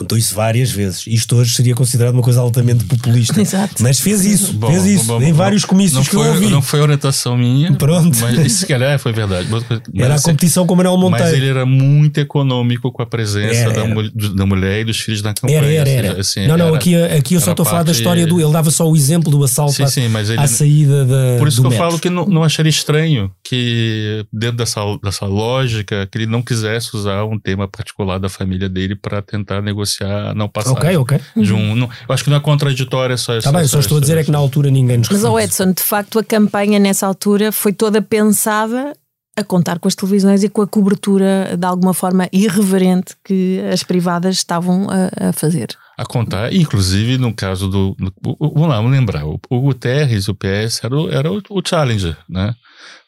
[0.00, 1.06] Contou isso várias vezes.
[1.06, 3.38] Isto hoje seria considerado uma coisa altamente populista.
[3.42, 3.82] Exato.
[3.82, 6.48] Mas fez isso, Bom, fez isso, bom, em bom, vários comícios que foi, eu ouvi.
[6.48, 7.70] Não foi orientação minha.
[7.74, 8.16] Pronto.
[8.18, 9.46] Mas isso, se calhar, foi verdade.
[9.50, 9.62] Mas,
[9.94, 11.24] Era a assim, competição com o Manuel Monteiro.
[11.24, 13.94] Mas ele era muito econômico com a presença Era, da, era.
[13.94, 15.58] mul- da mulher e dos filhos na campanha.
[15.58, 16.20] Era, era, era.
[16.22, 18.40] assim, não, não, era- aqui, aqui eu só estou a falar da história do.
[18.40, 20.40] Ele dava só o exemplo do assalto Sim, à, sim, mas ele.
[20.40, 21.36] à saída da.
[21.38, 21.84] Por isso do que eu metro.
[21.86, 26.96] falo que não, não acharia estranho que, dentro dessa, dessa lógica, que ele não quisesse
[26.96, 30.96] usar um tema particular da família dele para tentar negociar a não passagem.
[30.98, 31.44] Ok, ok.
[31.44, 33.36] De um, não, eu acho que não é contraditório essa.
[33.38, 35.44] Está bem, só estou a dizer é que na altura ninguém nos Mas, ó referiu.
[35.46, 38.92] Edson, de facto, a campanha nessa altura foi toda pensada
[39.36, 43.82] a contar com as televisões e com a cobertura de alguma forma irreverente que as
[43.82, 45.68] privadas estavam a, a fazer.
[45.96, 47.94] a contar, inclusive no caso do.
[47.98, 49.24] do- o- o- vamos lá, vamos lembrar.
[49.24, 52.54] O, o Guterres, o PS, era, o, era o, o challenger, né?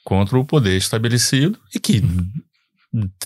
[0.04, 2.02] Contra o poder estabelecido e que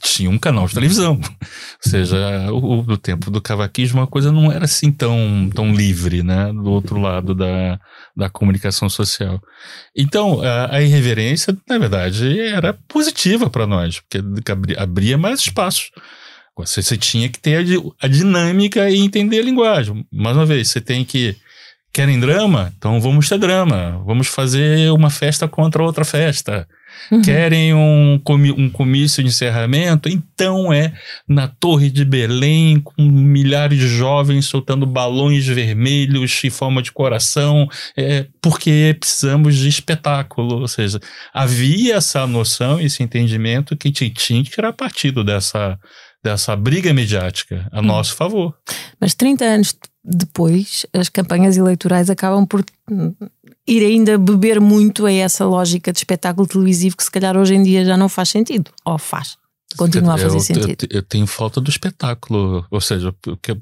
[0.02, 1.14] tinha um canal de televisão.
[1.84, 2.16] Ou seja,
[2.52, 6.52] o, o- tempo do cavaquismo a coisa não era assim tão, tão livre, né?
[6.52, 7.78] Do outro lado da,
[8.16, 9.40] da comunicação social.
[9.96, 14.20] Então, a, a irreverência, na verdade, era positiva para nós, porque
[14.78, 15.90] abria, mais espaço.
[16.56, 20.06] Você, você tinha que ter a, a dinâmica e entender a linguagem.
[20.12, 21.36] Mais uma vez, você tem que.
[21.92, 22.72] Querem drama?
[22.76, 24.02] Então vamos ter drama.
[24.04, 26.68] Vamos fazer uma festa contra outra festa.
[27.24, 28.20] Querem um,
[28.56, 30.08] um comício de encerramento?
[30.08, 30.92] Então é
[31.28, 37.68] na Torre de Belém, com milhares de jovens soltando balões vermelhos em forma de coração,
[37.96, 40.60] é, porque precisamos de espetáculo.
[40.60, 41.00] Ou seja,
[41.32, 45.78] havia essa noção, esse entendimento que tinha que tirar partido dessa,
[46.22, 48.54] dessa briga mediática a nosso favor.
[49.00, 49.76] Mas 30 anos
[50.08, 52.64] depois, as campanhas eleitorais acabam por
[53.66, 57.62] ir ainda beber muito a essa lógica de espetáculo televisivo que se calhar hoje em
[57.62, 58.70] dia já não faz sentido.
[58.84, 59.36] Ou faz.
[59.76, 60.86] Continua a fazer eu, sentido.
[60.90, 62.64] Eu, eu tenho falta do espetáculo.
[62.70, 63.56] Ou seja, porque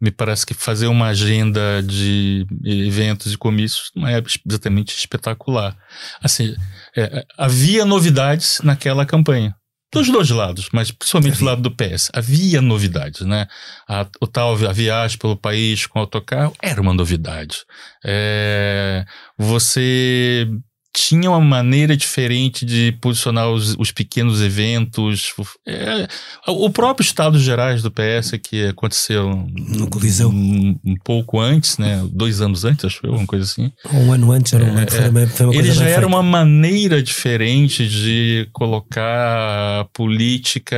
[0.00, 5.76] me parece que fazer uma agenda de eventos e comícios não é exatamente espetacular.
[6.22, 6.54] Assim,
[6.96, 9.54] é, havia novidades naquela campanha.
[9.92, 12.10] Dos dois lados, mas principalmente do lado do PS.
[12.12, 13.46] Havia novidades, né?
[13.88, 17.64] A, o tal a viagem pelo país com autocarro era uma novidade.
[18.04, 19.04] É,
[19.38, 20.48] você
[20.96, 25.34] tinha uma maneira diferente de posicionar os, os pequenos eventos.
[25.68, 26.08] É,
[26.48, 30.30] o próprio Estado Gerais do PS, que aconteceu No Coliseu.
[30.30, 32.02] um, um pouco antes, né?
[32.10, 33.70] Dois anos antes, acho que foi, uma coisa assim.
[33.92, 36.06] Um ano antes era uma, foi uma, foi uma Ele coisa já era feita.
[36.06, 40.76] uma maneira diferente de colocar a política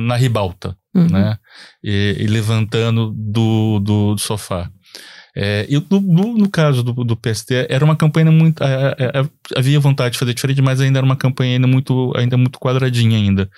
[0.00, 1.06] na ribalta, Uhum.
[1.08, 1.36] né?
[1.82, 4.68] E, e levantando do, do, do sofá.
[5.34, 8.62] É, e no, no, no caso do, do PST, era uma campanha muito.
[8.62, 12.36] é, é, havia vontade de fazer diferente, mas ainda era uma campanha ainda muito, ainda
[12.36, 13.50] muito quadradinha ainda.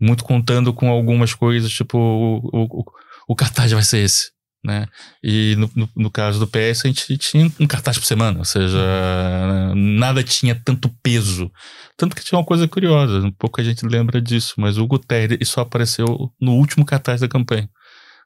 [0.00, 2.84] Muito contando com algumas coisas, tipo, o, o, o,
[3.28, 4.30] o cartaz vai ser esse.
[4.64, 4.86] Né?
[5.22, 8.44] E no, no, no caso do PS, a gente tinha um cartaz por semana, ou
[8.44, 8.78] seja,
[9.74, 11.50] nada tinha tanto peso.
[11.96, 15.48] Tanto que tinha uma coisa curiosa, um pouco a gente lembra disso, mas o Guterres
[15.48, 17.68] só apareceu no último cartaz da campanha.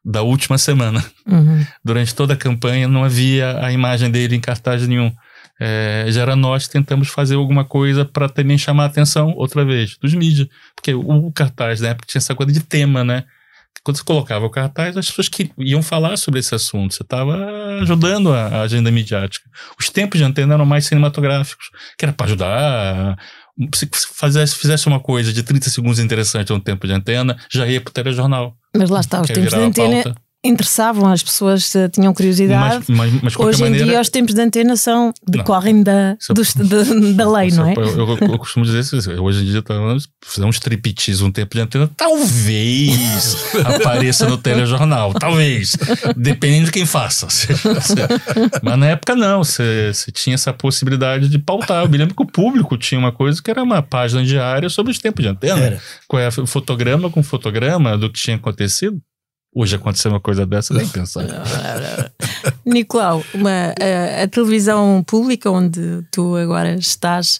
[0.04, 1.04] Da última semana.
[1.26, 1.64] Uhum.
[1.84, 5.12] Durante toda a campanha não havia a imagem dele em cartaz nenhum.
[5.60, 9.96] É, já era nós tentamos fazer alguma coisa para também chamar a atenção, outra vez,
[9.96, 10.48] dos mídias.
[10.74, 13.24] Porque o, o cartaz na época tinha essa coisa de tema, né?
[13.84, 16.94] Quando você colocava o cartaz, as pessoas que iam falar sobre esse assunto.
[16.94, 17.36] Você estava
[17.80, 19.48] ajudando a, a, agenda midiática.
[19.78, 23.18] Os tempos de antena eram mais cinematográficos, que era para ajudar.
[23.74, 27.80] Se fizesse, fizesse uma coisa de 30 segundos interessante no tempo de antena, já ia
[27.80, 28.56] para o telejornal.
[28.76, 30.14] Mas lá está, os tempos de antena
[30.44, 32.84] interessavam, as pessoas uh, tinham curiosidade.
[32.88, 36.54] Mas, mas, mas Hoje maneira, em dia os tempos de antena são decorrem da, dos,
[36.54, 36.82] da,
[37.14, 37.74] da lei, não é?
[37.76, 39.62] Eu, eu, eu, costumo dizer assim, hoje em dia
[40.20, 45.76] fazer um striptease, um tempo de antena, talvez apareça no telejornal, talvez,
[46.16, 47.28] dependendo de quem faça.
[48.62, 51.84] mas na época não, você, você tinha essa possibilidade de pautar.
[51.84, 54.90] Eu me lembro que o público tinha uma coisa que era uma página diária sobre
[54.90, 55.60] os tempos de antena.
[55.60, 55.82] Era.
[56.08, 59.00] Qual é fotograma com fotograma do que tinha acontecido.
[59.54, 61.24] Hoje acontecer uma coisa dessa, nem pensar.
[62.64, 67.38] Nicolau, uma, a, a, televisão pública onde tu agora estás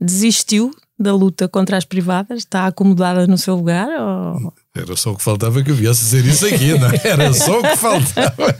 [0.00, 2.38] desistiu da luta contra as privadas?
[2.38, 3.88] Está acomodada no seu lugar?
[3.88, 4.52] Ou...
[4.74, 7.00] Era só o que faltava que eu viesse dizer isso aqui, não é?
[7.04, 8.56] Era só o que faltava.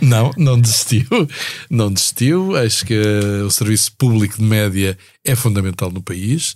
[0.00, 1.28] Não, não desistiu.
[1.68, 2.56] Não desistiu.
[2.56, 2.98] Acho que
[3.44, 6.54] o serviço público de média é fundamental no país.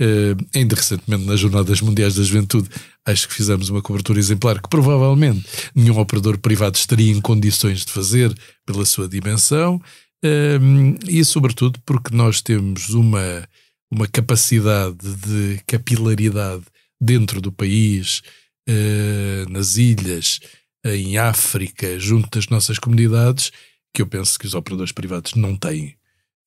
[0.00, 2.68] Uh, ainda recentemente, nas Jornadas Mundiais da Juventude,
[3.04, 7.92] acho que fizemos uma cobertura exemplar que provavelmente nenhum operador privado estaria em condições de
[7.92, 8.36] fazer
[8.66, 13.48] pela sua dimensão uh, e, sobretudo, porque nós temos uma,
[13.90, 16.64] uma capacidade de capilaridade
[17.00, 18.22] dentro do país,
[18.68, 20.40] uh, nas ilhas,
[20.84, 23.50] em África, junto das nossas comunidades,
[23.94, 25.96] que eu penso que os operadores privados não têm.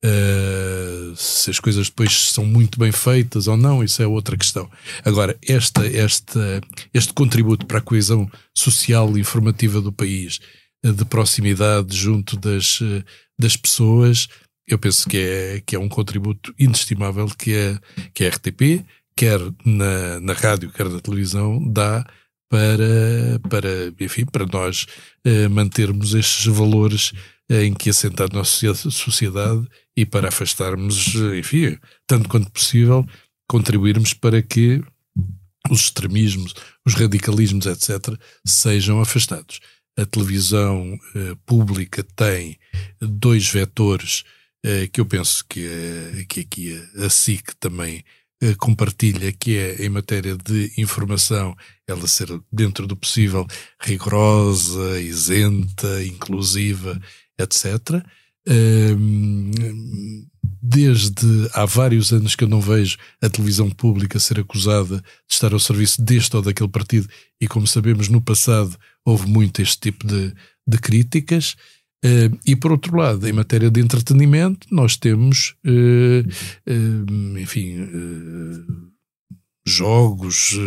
[0.04, 4.70] Uh, se as coisas depois são muito bem feitas ou não, isso é outra questão.
[5.04, 6.62] Agora, esta, esta,
[6.94, 10.40] este contributo para a coesão social e informativa do país,
[10.86, 13.04] uh, de proximidade junto das, uh,
[13.38, 14.30] das pessoas,
[14.66, 17.78] eu penso que é, que é um contributo inestimável que, é,
[18.14, 18.86] que a RTP,
[19.18, 22.06] quer na, na rádio, quer na televisão, dá
[22.50, 24.86] para, para, enfim, para nós
[25.52, 27.12] mantermos estes valores
[27.50, 29.68] em que assentar a nossa sociedade
[30.00, 31.78] e para afastarmos, enfim,
[32.08, 33.06] tanto quanto possível,
[33.46, 34.82] contribuirmos para que
[35.70, 36.54] os extremismos,
[36.86, 39.60] os radicalismos, etc., sejam afastados.
[39.98, 42.58] A televisão eh, pública tem
[43.02, 44.24] dois vetores
[44.64, 48.02] eh, que eu penso que, eh, que aqui a SIC também
[48.42, 53.46] eh, compartilha, que é em matéria de informação, ela ser dentro do possível
[53.82, 56.98] rigorosa, isenta, inclusiva,
[57.38, 58.02] etc
[60.62, 65.54] desde há vários anos que eu não vejo a televisão pública ser acusada de estar
[65.54, 67.08] ao serviço deste ou daquele partido,
[67.40, 70.34] e como sabemos, no passado houve muito este tipo de,
[70.68, 71.56] de críticas.
[72.06, 76.22] Uh, e por outro lado, em matéria de entretenimento, nós temos, uh,
[76.72, 77.76] uh, enfim,
[79.68, 80.58] jogos,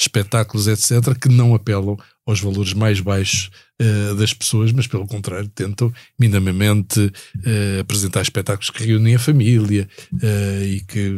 [0.00, 1.96] espetáculos, etc., que não apelam
[2.26, 3.50] aos valores mais baixos
[3.80, 9.88] uh, das pessoas, mas pelo contrário tentam minimamente uh, apresentar espetáculos que reúnem a família
[10.12, 11.14] uh, e que,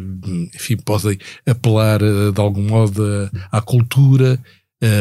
[0.54, 3.02] enfim, podem apelar de algum modo
[3.50, 4.38] à cultura,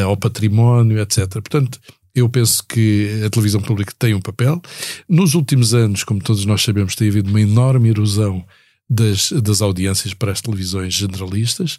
[0.04, 1.28] ao património, etc.
[1.34, 1.80] Portanto,
[2.16, 4.60] eu penso que a televisão pública tem um papel.
[5.08, 8.44] Nos últimos anos, como todos nós sabemos, tem havido uma enorme erosão
[8.90, 11.78] das, das audiências para as televisões generalistas.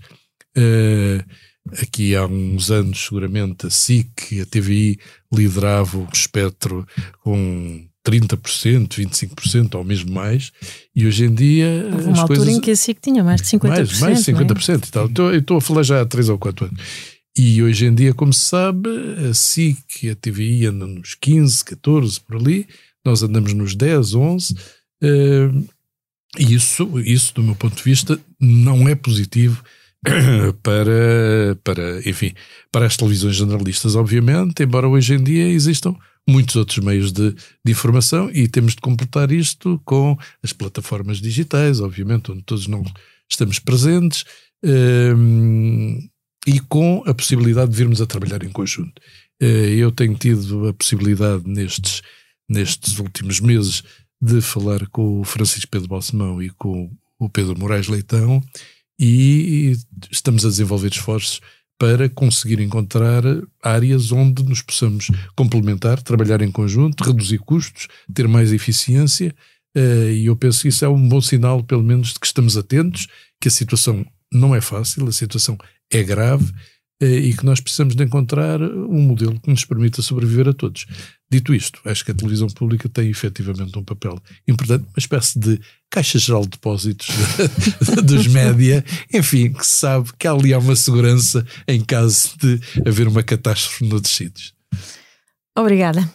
[0.56, 1.24] Uh,
[1.82, 4.98] Aqui há uns anos, seguramente, a SIC, a TVI,
[5.32, 6.86] liderava o espectro
[7.22, 10.50] com 30%, 25% ou mesmo mais,
[10.94, 11.88] e hoje em dia.
[11.92, 12.54] Houve uma altura coisas...
[12.54, 13.68] em que a SIC tinha mais de 50%.
[13.68, 14.74] Mais, mais de 50% é?
[14.74, 15.06] e tal.
[15.06, 16.82] Estou, estou a falar já há 3 ou 4 anos.
[17.36, 18.88] E hoje em dia, como se sabe,
[19.28, 22.66] a SIC e a TVI andam nos 15, 14 por ali,
[23.04, 24.54] nós andamos nos 10, 11.
[25.02, 25.68] Uh,
[26.36, 29.62] e isso, isso, do meu ponto de vista, não é positivo
[30.62, 32.32] para, para, enfim,
[32.70, 35.94] para as televisões generalistas, obviamente, embora hoje em dia existam
[36.28, 41.80] muitos outros meios de, de informação e temos de completar isto com as plataformas digitais,
[41.80, 42.86] obviamente, onde todos nós
[43.28, 44.24] estamos presentes
[44.62, 45.98] um,
[46.46, 49.00] e com a possibilidade de virmos a trabalhar em conjunto.
[49.42, 52.02] Uh, eu tenho tido a possibilidade nestes,
[52.48, 53.82] nestes últimos meses
[54.20, 58.42] de falar com o Francisco Pedro Balsemão e com o Pedro Moraes Leitão
[58.98, 59.76] e
[60.10, 61.40] estamos a desenvolver esforços
[61.78, 63.22] para conseguir encontrar
[63.62, 69.32] áreas onde nos possamos complementar, trabalhar em conjunto, reduzir custos, ter mais eficiência.
[69.76, 72.56] Eh, e eu penso que isso é um bom sinal, pelo menos, de que estamos
[72.56, 73.06] atentos,
[73.40, 75.56] que a situação não é fácil, a situação
[75.90, 76.52] é grave,
[77.00, 80.86] e que nós precisamos de encontrar um modelo que nos permita sobreviver a todos.
[81.30, 84.18] Dito isto, acho que a televisão pública tem efetivamente um papel
[84.48, 87.08] importante, uma espécie de caixa geral de depósitos
[88.02, 93.22] dos média, enfim, que sabe que ali há uma segurança em caso de haver uma
[93.22, 94.54] catástrofe noutros sítios.
[95.56, 96.10] Obrigada.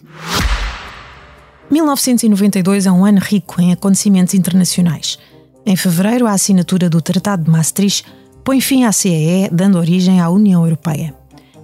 [1.72, 5.18] 1992 é um ano rico em acontecimentos internacionais.
[5.66, 8.06] Em fevereiro, a assinatura do Tratado de Maastricht
[8.44, 11.14] põe fim à CEE, dando origem à União Europeia.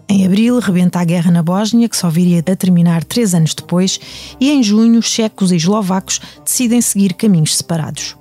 [0.07, 3.99] Em abril, rebenta a guerra na Bósnia, que só viria a terminar três anos depois,
[4.39, 8.17] e em junho, checos e eslovacos decidem seguir caminhos separados.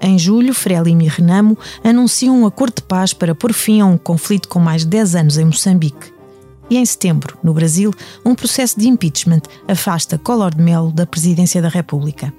[0.00, 3.98] Em julho, Frelimo e Renamo anunciam um acordo de paz para pôr fim a um
[3.98, 6.12] conflito com mais de 10 anos em Moçambique.
[6.70, 7.92] E em setembro, no Brasil,
[8.24, 12.32] um processo de impeachment afasta Collor de Mello da presidência da República.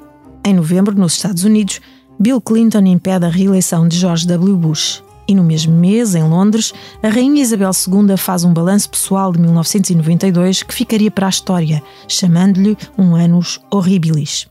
[0.43, 1.81] Em novembro, nos Estados Unidos,
[2.19, 4.57] Bill Clinton impede a reeleição de George W.
[4.57, 5.03] Bush.
[5.27, 6.73] E no mesmo mês, em Londres,
[7.03, 11.83] a Rainha Isabel II faz um balanço pessoal de 1992 que ficaria para a história,
[12.07, 14.47] chamando-lhe um annus horribilis.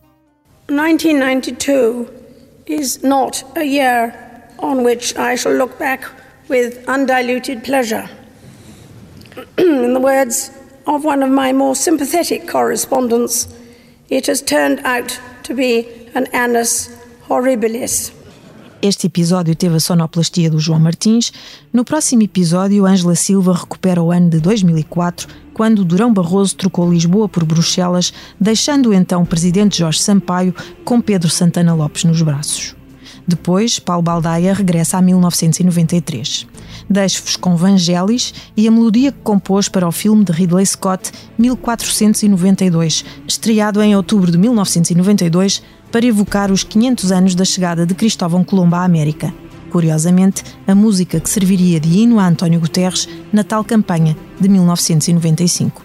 [0.68, 2.08] 1992
[2.66, 4.12] is not a year
[4.58, 6.04] on which I shall look back
[6.48, 8.08] with undiluted pleasure.
[9.56, 10.50] In the words
[10.86, 13.48] of one of my more sympathetic correspondents,
[14.08, 16.88] it has turned out to be an annus
[17.28, 18.15] horribilis.
[18.82, 21.32] Este episódio teve a sonoplastia do João Martins.
[21.72, 27.26] No próximo episódio, Ângela Silva recupera o ano de 2004, quando Durão Barroso trocou Lisboa
[27.26, 30.54] por Bruxelas, deixando o então presidente Jorge Sampaio
[30.84, 32.76] com Pedro Santana Lopes nos braços.
[33.26, 36.46] Depois, Paulo Baldaia regressa a 1993.
[36.88, 43.04] Deixo-vos com Vangelis e a melodia que compôs para o filme de Ridley Scott 1492,
[43.26, 48.76] estreado em outubro de 1992 para evocar os 500 anos da chegada de Cristóvão Colombo
[48.76, 49.32] à América.
[49.70, 55.84] Curiosamente, a música que serviria de hino a António Guterres na tal campanha de 1995.